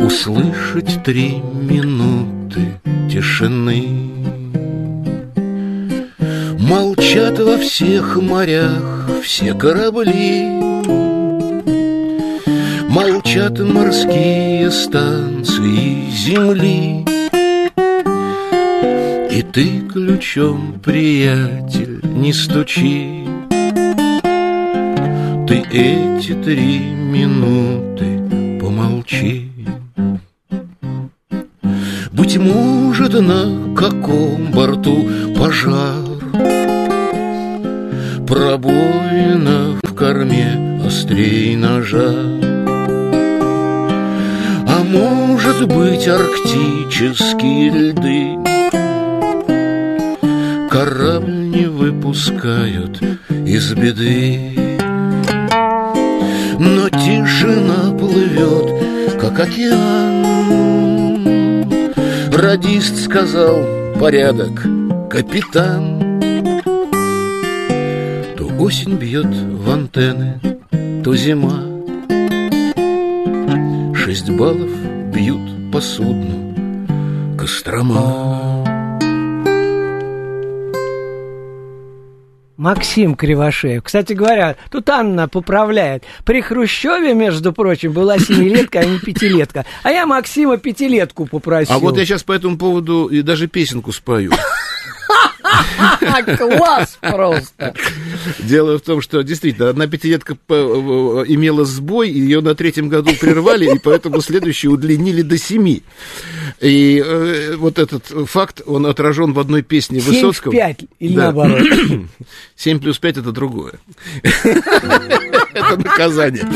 [0.05, 4.11] Услышать три минуты тишины.
[6.59, 10.43] Молчат во всех морях все корабли.
[12.89, 17.12] Молчат морские станции земли
[19.35, 23.25] И ты ключом, приятель, не стучи.
[25.47, 29.49] Ты эти три минуты помолчи.
[32.11, 36.03] Быть может, на каком борту пожар.
[38.27, 42.13] Пробоина в корме острей ножа.
[44.67, 48.52] А может быть арктические льды
[52.13, 54.55] не выпускают из беды.
[56.59, 60.23] Но тишина плывет, как океан.
[62.31, 63.63] Радист сказал
[63.99, 64.63] порядок,
[65.09, 66.19] капитан
[68.37, 70.39] То осень бьет в антенны,
[71.03, 71.63] то зима.
[73.95, 74.71] Шесть баллов
[75.13, 78.32] бьют по судну Кострома
[82.63, 83.83] Максим Кривошеев.
[83.83, 86.05] Кстати говоря, тут Анна поправляет.
[86.23, 89.65] При Хрущеве, между прочим, была семилетка, а не пятилетка.
[89.83, 91.75] А я Максима пятилетку попросил.
[91.75, 94.31] А вот я сейчас по этому поводу и даже песенку спою.
[96.37, 97.73] Класс просто.
[98.39, 103.79] Дело в том, что действительно одна пятилетка имела сбой, ее на третьем году прервали, и
[103.79, 105.83] поэтому следующую удлинили до семи.
[106.59, 110.51] И э, вот этот факт, он отражен в одной песне 7 Высоцкого.
[110.51, 111.31] 5 или да.
[111.31, 111.61] наоборот?
[112.55, 113.73] 7 плюс 5 это другое.
[115.53, 116.47] Это наказание.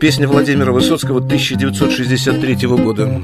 [0.00, 3.20] Песня Владимира Высоцкого 1963 года.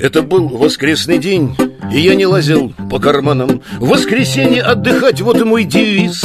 [0.00, 1.56] Это был воскресный день,
[1.92, 3.62] и я не лазил по карманам.
[3.78, 6.24] В воскресенье отдыхать, вот и мой девиз.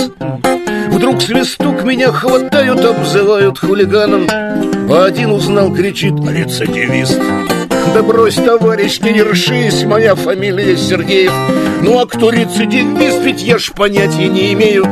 [0.91, 4.27] Вдруг свисток меня хватают, обзывают хулиганом.
[4.29, 7.19] А один узнал, кричит рецидивист.
[7.93, 11.33] Да брось, товарищ, не ершись, моя фамилия Сергеев.
[11.81, 14.85] Ну а кто рецидивист, ведь я ж понятия не имею.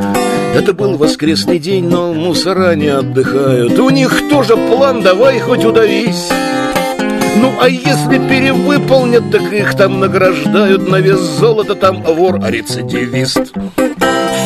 [0.54, 3.78] Это был воскресный день, но мусора не отдыхают.
[3.78, 6.28] У них тоже план, давай хоть удавись.
[7.36, 13.52] Ну, а если перевыполнят, так их там награждают на вес золота, там вор, а рецидивист.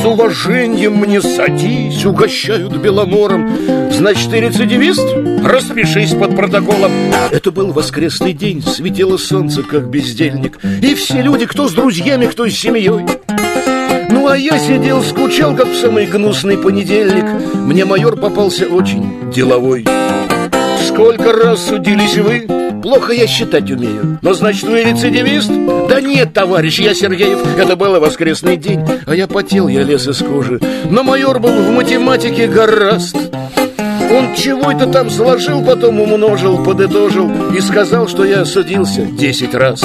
[0.02, 3.50] С уважением мне садись, угощают беломором.
[3.92, 5.06] Значит, ты рецидивист?
[5.44, 6.90] Распишись под протоколом.
[7.30, 10.58] Это был воскресный день, светило солнце, как бездельник.
[10.82, 13.06] И все люди, кто с друзьями, кто с семьей.
[14.10, 17.24] Ну, а я сидел, скучал, как в самый гнусный понедельник.
[17.54, 19.86] Мне майор попался очень деловой.
[20.86, 22.61] Сколько раз судились вы?
[22.82, 24.18] Плохо я считать умею.
[24.22, 25.50] Но значит, вы рецидивист?
[25.88, 27.38] Да нет, товарищ, я Сергеев.
[27.56, 30.60] Это было воскресный день, а я потел, я лез из кожи.
[30.90, 33.16] Но майор был в математике гораст.
[33.16, 39.82] Он чего это там сложил, потом умножил, подытожил и сказал, что я судился десять раз.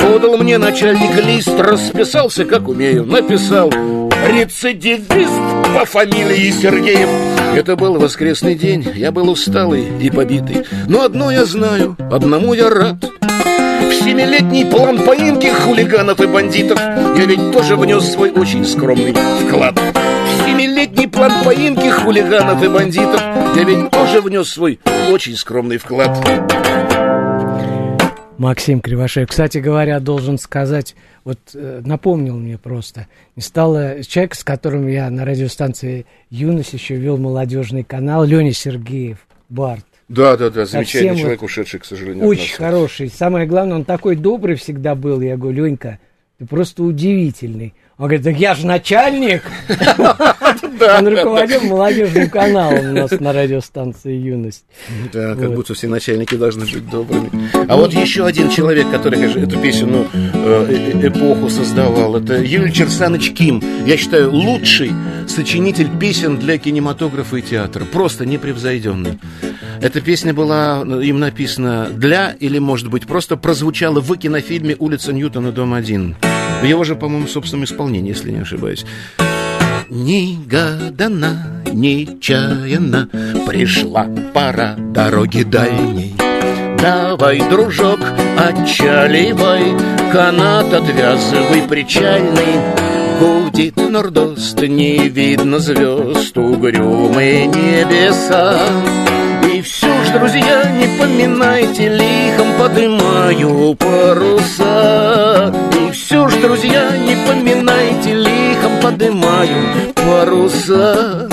[0.00, 3.70] Подал мне начальник лист, расписался, как умею, написал
[4.28, 5.32] рецидивист
[5.74, 7.08] по фамилии Сергеев.
[7.54, 10.64] Это был воскресный день, я был усталый и побитый.
[10.86, 12.96] Но одно я знаю, одному я рад.
[13.02, 19.78] В семилетний план поимки хулиганов и бандитов Я ведь тоже внес свой очень скромный вклад
[19.78, 23.20] В семилетний план поимки хулиганов и бандитов
[23.56, 24.78] Я ведь тоже внес свой
[25.10, 26.10] очень скромный вклад
[28.38, 29.28] Максим Кривошеев.
[29.28, 35.10] Кстати говоря, должен сказать, вот э, напомнил мне просто, не стало человек, с которым я
[35.10, 39.84] на радиостанции «Юность» еще вел молодежный канал, Леня Сергеев, Барт.
[40.08, 42.24] Да, да, да, замечательный Совсем человек, ушедший, к сожалению.
[42.24, 43.10] Очень хороший.
[43.10, 45.20] Самое главное, он такой добрый всегда был.
[45.20, 45.98] Я говорю, Ленька,
[46.38, 47.74] ты просто удивительный.
[47.98, 49.42] Он говорит, так я же начальник.
[50.80, 54.64] Он руководил молодежным каналом у нас на радиостанции «Юность».
[55.12, 57.30] Да, как будто все начальники должны быть добрыми.
[57.68, 62.42] А вот еще один человек, который, конечно, эту песню, ну, э, э, эпоху создавал, это
[62.42, 63.62] Юрий Черсаныч Ким.
[63.86, 64.92] Я считаю, лучший
[65.26, 67.84] сочинитель песен для кинематографа и театра.
[67.84, 69.18] Просто непревзойденный.
[69.80, 75.52] Эта песня была им написана для, или, может быть, просто прозвучала в кинофильме «Улица Ньютона,
[75.52, 76.14] дом 1».
[76.62, 78.84] В его же, по-моему, собственном исполнении, если не ошибаюсь.
[79.90, 83.08] Негадана, нечаянно
[83.46, 86.14] Пришла пора дороги дальней.
[86.78, 87.98] Давай, дружок,
[88.36, 89.74] отчаливай.
[90.12, 92.54] Канат отвязывай причальный.
[93.18, 96.36] Гудит нордост, не видно звезд.
[96.36, 98.60] Угрюмые небеса.
[99.52, 105.52] И все друзья, не поминайте Лихом подымаю паруса.
[105.78, 111.28] И все ж, друзья, не поминайте Лихом подымаю паруса.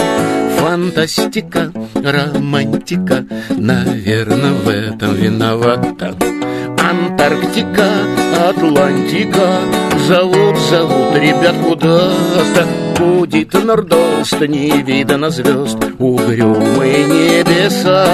[0.57, 6.15] Фантастика, романтика Наверное, в этом виновата.
[6.77, 7.87] Антарктика,
[8.49, 12.67] Атлантика Зовут, зовут ребят куда-то
[12.99, 18.07] Будет нордост, не видно звезд Угрюмые небеса.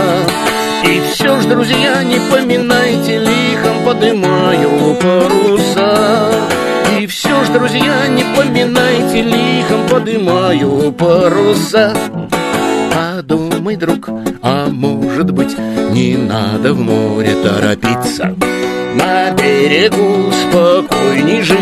[0.86, 6.32] И все ж, друзья, не поминайте Лихом подымаю паруса.
[6.98, 11.94] И все ж, друзья, не поминайте Лихом подымаю паруса.
[12.94, 14.08] Подумай, друг,
[14.42, 15.58] а может быть
[15.92, 18.34] Не надо в море торопиться
[18.96, 21.58] на берегу спокойней жить.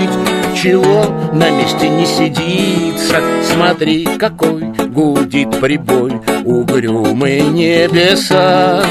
[0.55, 3.21] Чего на месте не сидится?
[3.43, 8.83] Смотри, какой гудит прибой Угрюмые небеса.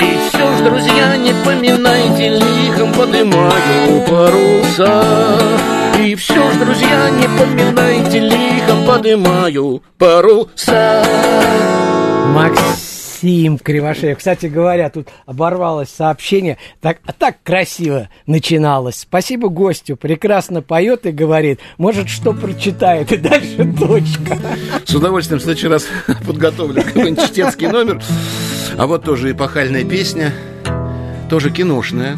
[0.00, 5.38] И все ж, друзья, не поминайте Лихом подымаю паруса.
[6.02, 11.04] И все ж, друзья, не поминайте Лихом подымаю паруса.
[12.34, 12.81] Макс
[13.22, 14.18] Максим Кривошеев.
[14.18, 16.58] Кстати говоря, тут оборвалось сообщение.
[16.80, 18.96] Так, так красиво начиналось.
[18.96, 19.96] Спасибо гостю.
[19.96, 21.60] Прекрасно поет и говорит.
[21.78, 23.12] Может, что прочитает.
[23.12, 24.38] И дальше точка.
[24.84, 25.86] С удовольствием в следующий раз
[26.26, 28.02] подготовлю какой-нибудь чтецкий номер.
[28.76, 30.32] А вот тоже эпохальная песня.
[31.30, 32.16] Тоже киношная.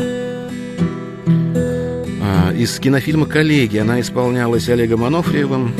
[2.22, 3.76] А, из кинофильма «Коллеги».
[3.76, 5.74] Она исполнялась Олегом Анофриевым.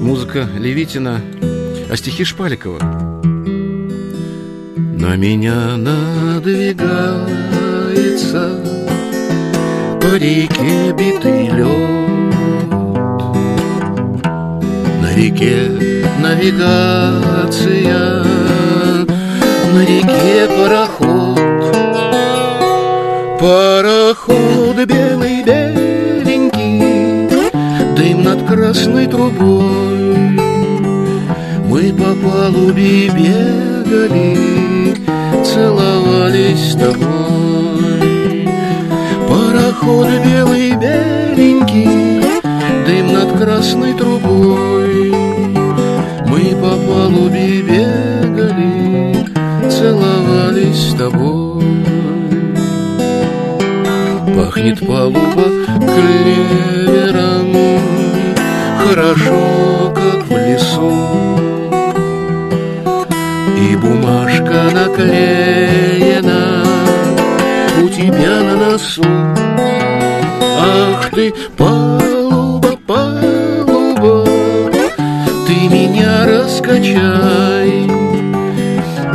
[0.00, 1.20] Музыка Левитина
[1.90, 3.13] а стихи Шпаликова.
[5.04, 6.84] На меня надвигается
[10.00, 12.34] по реке битый лед.
[15.02, 15.68] На реке
[16.22, 18.24] навигация,
[19.74, 21.38] на реке пароход.
[23.38, 27.28] Пароход белый беленький,
[27.94, 30.30] дым над красной трубой.
[31.68, 33.10] Мы по палубе
[33.84, 34.94] бегали,
[35.44, 38.48] целовались с тобой.
[39.28, 42.22] Пароход белый беленький,
[42.86, 45.12] дым над красной трубой.
[46.26, 49.16] Мы по палубе бегали,
[49.70, 51.64] целовались с тобой.
[54.36, 55.44] Пахнет палуба
[55.78, 57.54] клевером,
[58.78, 61.43] хорошо, как в лесу
[63.84, 66.42] бумажка наклеена
[67.82, 69.04] у тебя на носу.
[70.58, 74.24] Ах ты, палуба, палуба,
[75.46, 77.90] ты меня раскачай,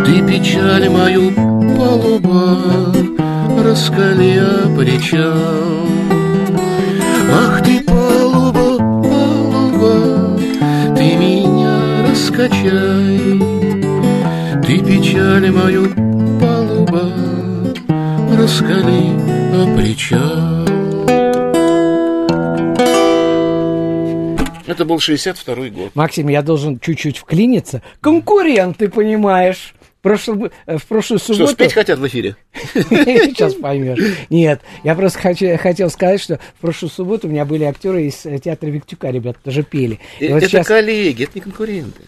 [0.06, 1.32] ты печаль мою,
[1.78, 2.60] палуба,
[3.64, 4.40] раскали
[4.78, 5.88] причал.
[7.32, 8.78] Ах ты, палуба,
[9.10, 9.96] палуба,
[10.96, 13.49] ты меня раскачай,
[14.90, 15.88] печаль мою,
[16.42, 17.14] палуба,
[18.36, 19.14] раскали
[19.54, 20.66] о причал.
[24.66, 25.92] Это был 62-й год.
[25.94, 27.84] Максим, я должен чуть-чуть вклиниться.
[28.02, 29.76] Конкурент, ты понимаешь.
[30.04, 31.46] Э, в прошлую субботу...
[31.46, 32.36] Что, спеть хотят в эфире?
[32.74, 34.00] Сейчас поймешь.
[34.30, 38.26] Нет, я просто хочу, хотел сказать, что в прошлую субботу у меня были актеры из
[38.26, 40.00] э, театра Виктюка, ребята тоже пели.
[40.20, 40.68] И вот это сейчас...
[40.68, 42.02] коллеги, это не конкуренты.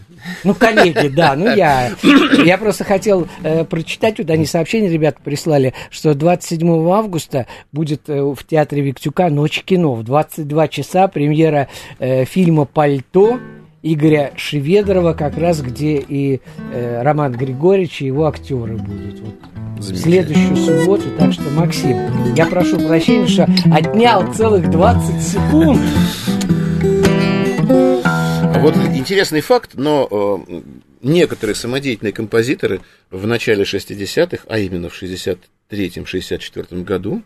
[0.44, 1.92] Ну, коллеги, да, ну я...
[2.44, 8.20] Я просто хотел э, прочитать, вот они сообщение, ребята, прислали, что 27 августа будет э,
[8.22, 9.94] в театре Виктюка «Ночь кино».
[9.94, 13.38] В 22 часа премьера э, фильма «Пальто»,
[13.82, 16.40] Игоря Шеведорова, как раз где и
[16.72, 19.20] э, Роман Григорьевич и его актеры будут.
[19.20, 19.34] Вот.
[19.78, 21.04] В следующую субботу.
[21.18, 25.80] Так что, Максим, я прошу прощения, что отнял целых 20 секунд.
[28.54, 30.60] А вот интересный факт, но э,
[31.02, 32.80] некоторые самодеятельные композиторы
[33.10, 37.22] в начале 60-х, а именно в 63-64 году,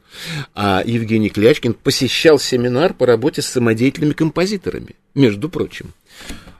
[0.54, 5.92] а Евгений Клячкин посещал семинар по работе с самодеятельными композиторами, между прочим.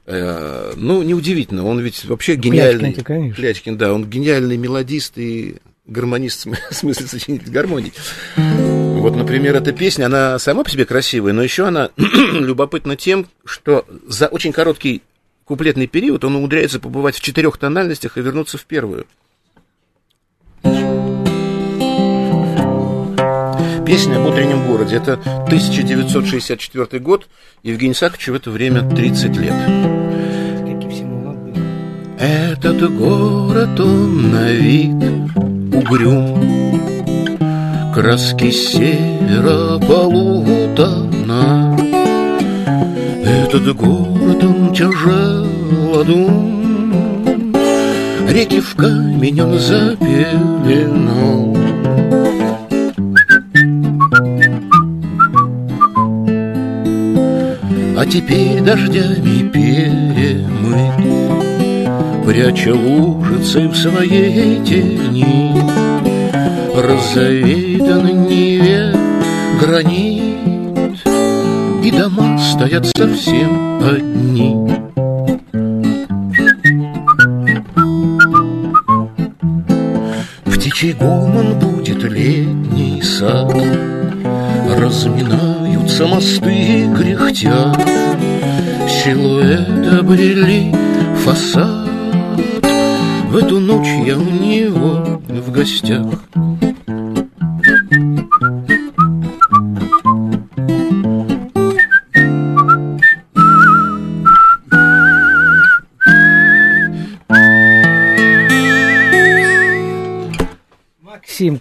[0.07, 2.93] Э, ну, неудивительно, он ведь вообще гениальный.
[2.93, 7.93] Клячкин, Клячкин, да, он гениальный мелодист и гармонист, в смысле сочинитель гармоний.
[8.37, 13.85] Вот, например, эта песня, она сама по себе красивая, но еще она любопытна тем, что
[14.07, 15.03] за очень короткий
[15.45, 19.07] куплетный период он умудряется побывать в четырех тональностях и вернуться в первую.
[23.87, 24.97] Песня об утреннем городе.
[24.97, 27.29] Это 1964 год.
[27.63, 29.55] Евгений Сакович в это время 30 лет.
[32.19, 34.95] Этот город, он на вид
[35.73, 36.81] угрюм,
[37.95, 41.77] Краски серо полутона.
[43.23, 46.25] Этот город, он тяжелодум,
[48.31, 51.57] Реки в камень он запеленал.
[58.11, 60.97] Теперь дождями перемыт
[62.27, 65.55] Пряча лужицы в своей тени.
[66.75, 68.93] Разоведан Неве
[69.61, 70.99] гранит
[71.85, 74.57] И дома стоят совсем одни.
[80.45, 83.55] Птичий гомон будет летний сад.
[84.77, 87.96] Разминаются мосты кряхтя
[89.07, 90.75] Силуэт обрели
[91.23, 91.89] фасад.
[93.31, 96.25] В эту ночь я у него в гостях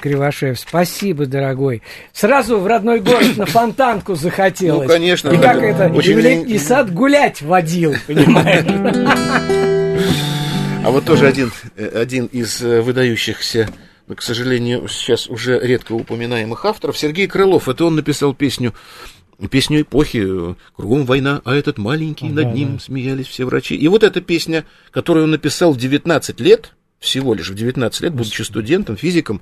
[0.05, 0.59] Кривошеев.
[0.59, 1.81] Спасибо, дорогой.
[2.13, 4.87] Сразу в родной город на фонтанку захотелось.
[4.87, 5.29] Ну, конечно.
[5.29, 6.47] И как это, очень...
[6.47, 8.65] и сад гулять водил, понимаешь?
[10.85, 13.67] А вот тоже один, один из выдающихся
[14.15, 17.67] к сожалению, сейчас уже редко упоминаемых авторов, Сергей Крылов.
[17.67, 18.75] Это он написал песню
[19.49, 23.75] песню эпохи «Кругом война, а этот маленький, над ним смеялись все врачи».
[23.75, 28.13] И вот эта песня, которую он написал в 19 лет, всего лишь в 19 лет,
[28.13, 29.41] будучи студентом, физиком,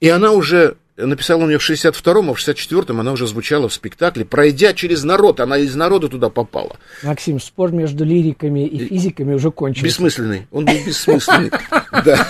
[0.00, 0.76] и она уже
[1.06, 4.24] написал он ее в 62-м, а в 64-м она уже звучала в спектакле.
[4.24, 6.76] Пройдя через народ, она из народа туда попала.
[7.02, 9.86] Максим, спор между лириками и физиками уже кончился.
[9.86, 10.46] Бессмысленный.
[10.50, 11.50] Он был бессмысленный.
[12.04, 12.26] Да.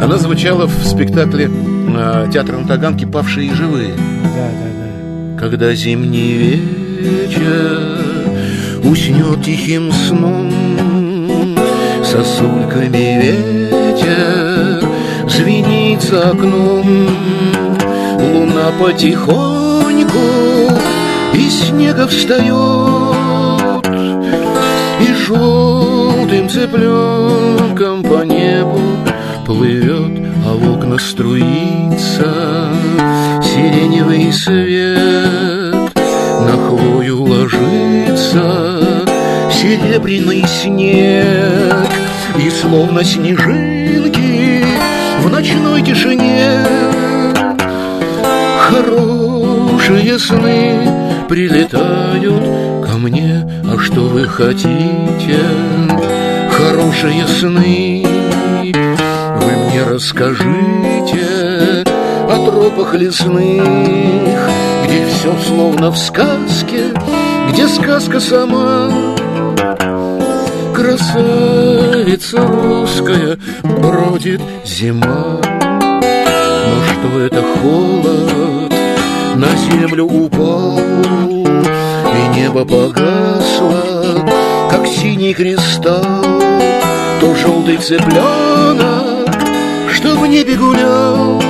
[0.00, 1.48] Она звучала в спектакле
[1.96, 3.94] а, театра на Таганке «Павшие и живые».
[3.94, 5.38] Да, да, да.
[5.38, 8.00] Когда зимний вечер
[8.84, 10.50] уснет тихим сном,
[12.04, 17.08] Сосульками ветер звенит за окном,
[18.18, 20.18] Луна потихоньку
[21.34, 23.86] из снега встает,
[25.00, 28.80] И желтым цыпленком по небу
[29.44, 32.70] плывет, а в окна струится.
[33.42, 35.94] Сиреневый свет.
[35.94, 38.80] На хвою ложится.
[39.50, 41.88] Серебряный снег,
[42.38, 44.53] и словно снежинки
[45.20, 46.64] в ночной тишине
[48.58, 50.88] хорошие сны
[51.28, 53.46] прилетают ко мне.
[53.70, 55.40] А что вы хотите?
[56.50, 58.06] Хорошие сны
[58.62, 61.84] вы мне расскажите
[62.28, 64.38] о тропах лесных,
[64.84, 66.94] где все словно в сказке,
[67.50, 68.90] где сказка сама.
[70.74, 78.74] Красавица русская бродит зима, но что это холод
[79.36, 84.26] на землю упал, и небо погасло,
[84.68, 86.24] как синий кристалл,
[87.20, 89.30] то желтый цыпленок,
[89.92, 91.40] что в небе гулял.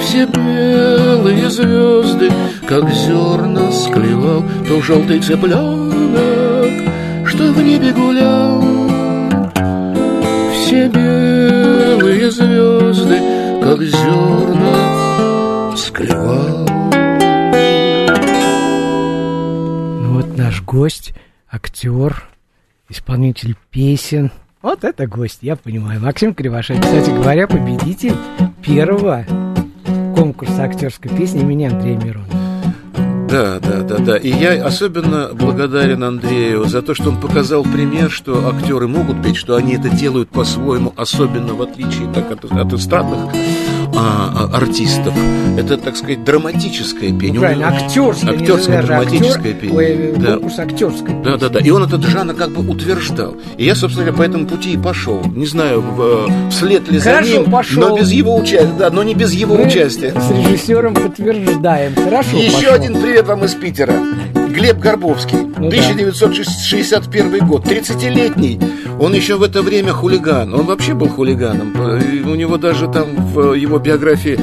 [0.00, 2.30] Все белые звезды,
[2.68, 5.83] как зерна склевал, то желтый цыпленок,
[7.34, 8.60] что в небе гулял.
[10.52, 13.18] Все белые звезды,
[13.60, 14.76] как зерна
[15.76, 16.68] склевал.
[20.00, 21.12] Ну вот наш гость,
[21.50, 22.24] актер,
[22.88, 24.30] исполнитель песен.
[24.62, 26.00] Вот это гость, я понимаю.
[26.00, 28.14] Максим Кривошеев, кстати говоря, победитель
[28.62, 29.26] первого
[30.14, 32.43] конкурса актерской песни имени Андрея Миронова.
[33.34, 34.16] Да, да, да, да.
[34.16, 39.34] И я особенно благодарен Андрею за то, что он показал пример, что актеры могут петь,
[39.34, 43.32] что они это делают по-своему, особенно в отличие так, от, от эстрадных
[43.94, 45.14] а, а, артистов.
[45.58, 47.40] Это, так сказать, драматическое пение.
[47.40, 48.34] Правильно, актерское.
[48.34, 49.76] Актерское, драматическое актер, пение.
[49.76, 50.38] Ой, да.
[50.38, 51.02] Конкурс.
[51.24, 51.58] Да, да, да.
[51.60, 53.36] И он этот жанр как бы утверждал.
[53.56, 55.22] И я, собственно говоря, по этому пути и пошел.
[55.34, 57.88] Не знаю, в, вслед ли Хорошо, за ним, пошел.
[57.88, 58.70] но без его участия.
[58.78, 60.12] Да, но не без его Мы участия.
[60.12, 61.94] С режиссером подтверждаем.
[61.94, 62.36] Хорошо.
[62.36, 62.72] Еще пошел.
[62.72, 63.94] один привет вам из Питера.
[64.54, 65.76] Глеб Горбовский, Ну да.
[65.76, 68.60] 1961 год, 30-летний.
[69.00, 70.54] Он еще в это время хулиган.
[70.54, 71.74] Он вообще был хулиганом.
[71.76, 74.38] У него даже там в его биографии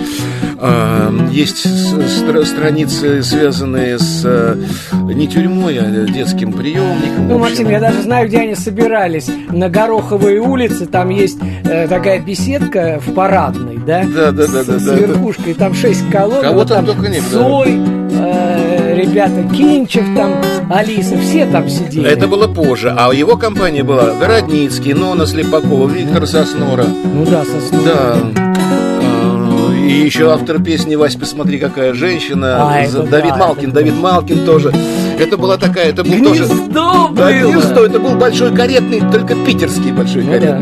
[0.64, 4.58] а, есть стра- страницы, связанные с а,
[4.92, 7.28] не тюрьмой, а детским приемником.
[7.30, 9.28] Ну, Максим, я даже знаю, где они собирались.
[9.50, 14.04] На Гороховой улице там есть э, такая беседка в парадной, да?
[14.04, 15.54] Да, да, да, С, да, с да, верхушкой.
[15.56, 16.42] Там шесть колонн.
[16.44, 17.40] Кого вот там там только нет, да.
[17.40, 17.72] Цой,
[18.12, 18.51] э,
[18.96, 20.34] ребята Кинчев там,
[20.70, 22.08] Алиса, все там сидели.
[22.10, 22.94] Это было позже.
[22.98, 26.86] А его компания была Городницкий, Нона Слепакова, Виктор Соснора.
[26.86, 27.84] Ну да, сосну.
[27.84, 28.18] Да.
[28.36, 32.70] А, И еще автор песни «Вась, посмотри, какая женщина».
[32.70, 34.74] А, это Давид да, Малкин, это Давид Малкин тоже.
[35.20, 36.46] Это была такая, это был тоже...
[36.46, 37.52] Гнездо Да, было.
[37.52, 40.62] гнездо, это был большой каретный, только питерский большой Ну да.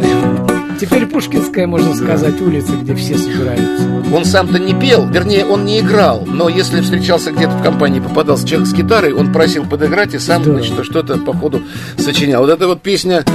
[0.79, 3.83] Теперь Пушкинская, можно сказать, улица, где все собираются.
[4.13, 8.47] Он сам-то не пел, вернее, он не играл, но если встречался где-то в компании, попадался
[8.47, 10.63] человек с гитарой, он просил подыграть и сам, Здорово.
[10.63, 11.63] значит, что-то по ходу
[11.97, 12.43] сочинял.
[12.43, 13.25] Вот эта вот песня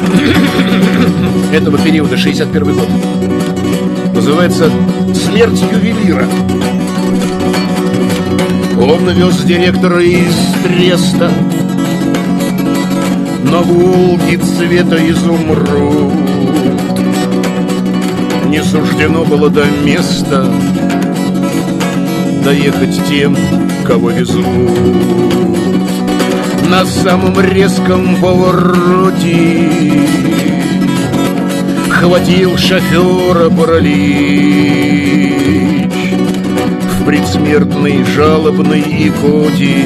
[1.52, 2.88] этого периода, 61 год,
[4.12, 4.68] называется
[5.14, 6.26] «Смерть ювелира».
[8.80, 10.34] Он вез директора из
[10.64, 11.30] Треста
[13.44, 16.29] на Волге цвета изумруд.
[18.50, 20.44] Не суждено было до места
[22.44, 23.36] Доехать тем,
[23.86, 24.44] кого везут.
[26.68, 29.70] На самом резком повороте
[31.88, 33.92] Охватил шофера паралич.
[36.98, 39.84] В предсмертной жалобной икоте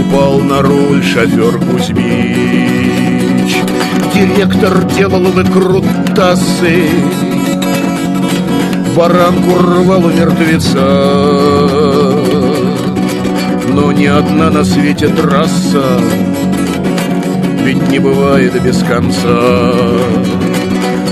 [0.00, 2.38] Упал на руль шофер Кузьмич.
[4.14, 5.26] Директор делал
[6.18, 6.90] выкрутасы
[8.96, 10.84] Баранку рвал у мертвеца.
[13.68, 15.84] Но ни одна на свете трасса
[17.62, 19.62] Ведь не бывает без конца.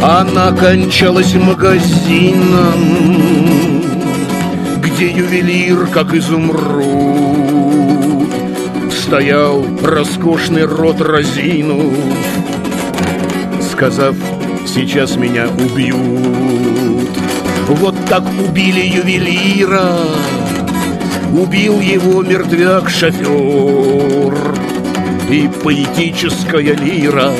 [0.02, 2.74] Она кончалась магазином
[4.78, 6.66] Где ювелир, как изумруд
[8.90, 11.92] Стоял роскошный рот разину
[13.70, 14.16] Сказав,
[14.66, 17.08] сейчас меня убьют.
[17.68, 19.96] Вот так убили ювелира.
[21.32, 24.34] Убил его мертвяк-шофер
[25.28, 27.32] И поэтическая лира.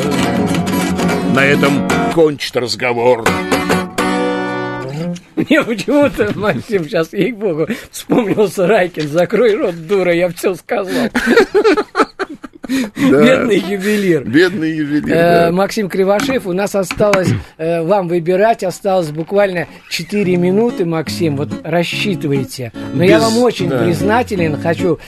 [1.35, 3.25] На этом кончит разговор.
[5.37, 9.09] Мне почему-то, Максим, сейчас, ей-богу, вспомнился Райкин.
[9.09, 11.11] Закрой рот, дура, я все сказал.
[12.69, 14.25] Бедный ювелир.
[14.25, 15.51] Бедный ювелир, Э.
[15.51, 22.73] Максим Кривошеев, у нас осталось, э, вам выбирать, осталось буквально 4 минуты, Максим, вот рассчитывайте.
[22.95, 24.99] Но я вам очень признателен, хочу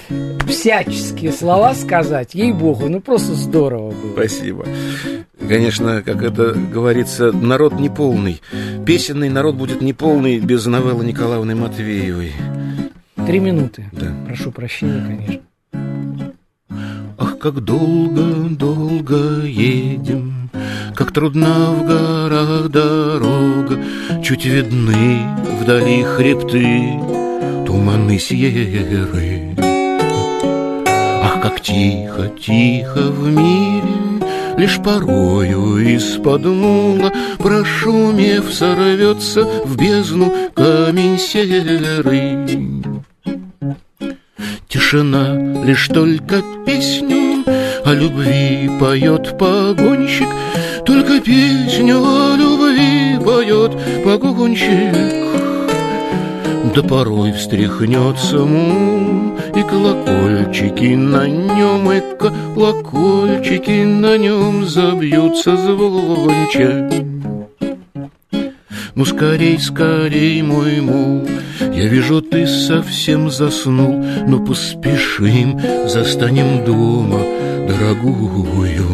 [0.48, 4.12] всяческие слова сказать, ей-богу, ну просто здорово было.
[4.12, 4.66] Спасибо.
[5.48, 8.40] Конечно, как это говорится, народ неполный.
[8.86, 12.32] Песенный народ будет неполный без новеллы Николаевны Матвеевой.
[13.26, 13.84] Три минуты.
[13.92, 14.06] Да.
[14.26, 15.40] Прошу прощения, конечно.
[17.20, 20.50] Ах, как долго-долго едем,
[20.94, 23.82] Как трудна в горах дорога,
[24.22, 25.26] Чуть видны
[25.60, 26.92] вдали хребты,
[27.66, 29.56] Туманы серы.
[31.24, 34.22] Ах, как тихо, тихо в мире,
[34.56, 42.78] Лишь порою из-под мула, Прошумев, сорвется в бездну камень серый.
[44.68, 47.42] Тишина, лишь только песню
[47.86, 50.28] о любви поет погонщик,
[50.84, 53.72] Только песню о любви поет
[54.04, 54.94] погонщик.
[56.74, 67.07] Да порой встряхнется мул, и колокольчики на нем, и колокольчики на нем забьются звонче.
[68.98, 71.24] Ну, скорей, скорей, мой мул,
[71.60, 77.20] я вижу, ты совсем заснул, но поспешим, застанем дома
[77.68, 78.88] дорогую.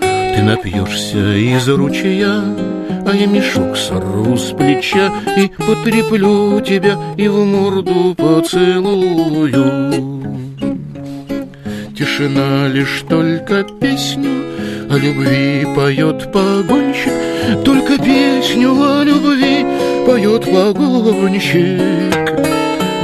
[0.00, 2.42] Ты напьешься из ручья,
[3.06, 9.52] а я мешок сорву с плеча И потреплю тебя и в морду поцелую
[11.94, 14.39] Тишина лишь только песню
[14.90, 17.12] о любви поет погонщик
[17.64, 19.64] Только песню о любви
[20.04, 21.78] поет погонщик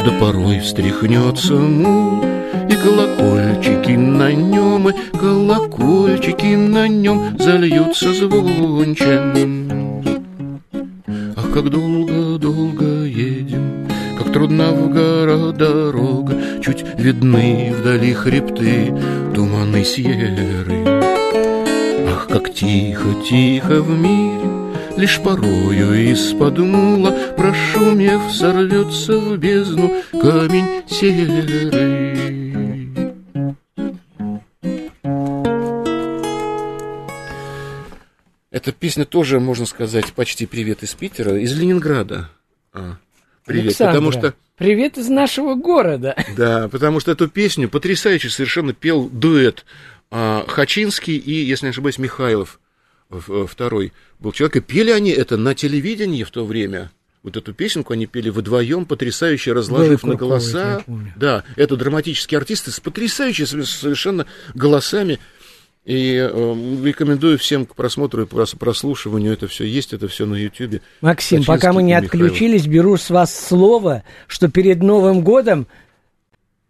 [0.05, 2.25] Да порой встряхнется мул
[2.69, 9.21] и колокольчики на нем, и колокольчики на нем зальются звонче.
[11.37, 13.87] Ах, как долго-долго едем,
[14.19, 18.93] как трудна в горах дорога, Чуть видны вдали хребты,
[19.33, 20.96] туманы серые.
[22.57, 32.17] Ах, как тихо-тихо в мире, Лишь порою из-под мула, Прошумев, сорвется в бездну камень серый.
[38.51, 42.31] Эта песня тоже, можно сказать, почти привет из Питера, из Ленинграда.
[42.73, 42.97] А,
[43.45, 46.17] привет, Александра, потому что Привет из нашего города.
[46.35, 49.67] да, потому что эту песню потрясающе совершенно пел дуэт
[50.11, 52.61] Хачинский и, если не ошибаюсь, Михайлов
[53.11, 54.57] э, второй был человек.
[54.57, 56.91] И пели они это на телевидении в то время.
[57.23, 60.85] Вот эту песенку они пели вдвоем, потрясающе разложив Было на голоса.
[61.17, 65.19] Да, это драматические артисты с потрясающими совершенно голосами.
[65.85, 69.33] И э, рекомендую всем к просмотру и прос- прослушиванию.
[69.33, 70.83] Это все есть, это все на Ютьюбе.
[71.01, 72.13] Максим, Хачинский пока мы не и Михайлов.
[72.13, 75.69] отключились, беру с вас слово, что перед Новым годом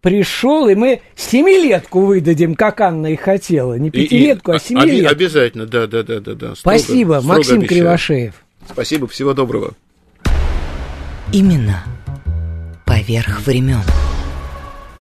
[0.07, 3.75] пришел, и мы семилетку выдадим, как Анна и хотела.
[3.75, 5.11] Не И- и- пятилетку, а семилетку.
[5.13, 6.55] Обязательно, да, да, да, да, да.
[6.55, 7.81] Строго- Спасибо, строго Максим обещаю.
[7.83, 8.35] Кривошеев.
[8.71, 9.73] Спасибо, всего доброго.
[11.33, 11.83] Именно
[12.85, 13.81] поверх времен.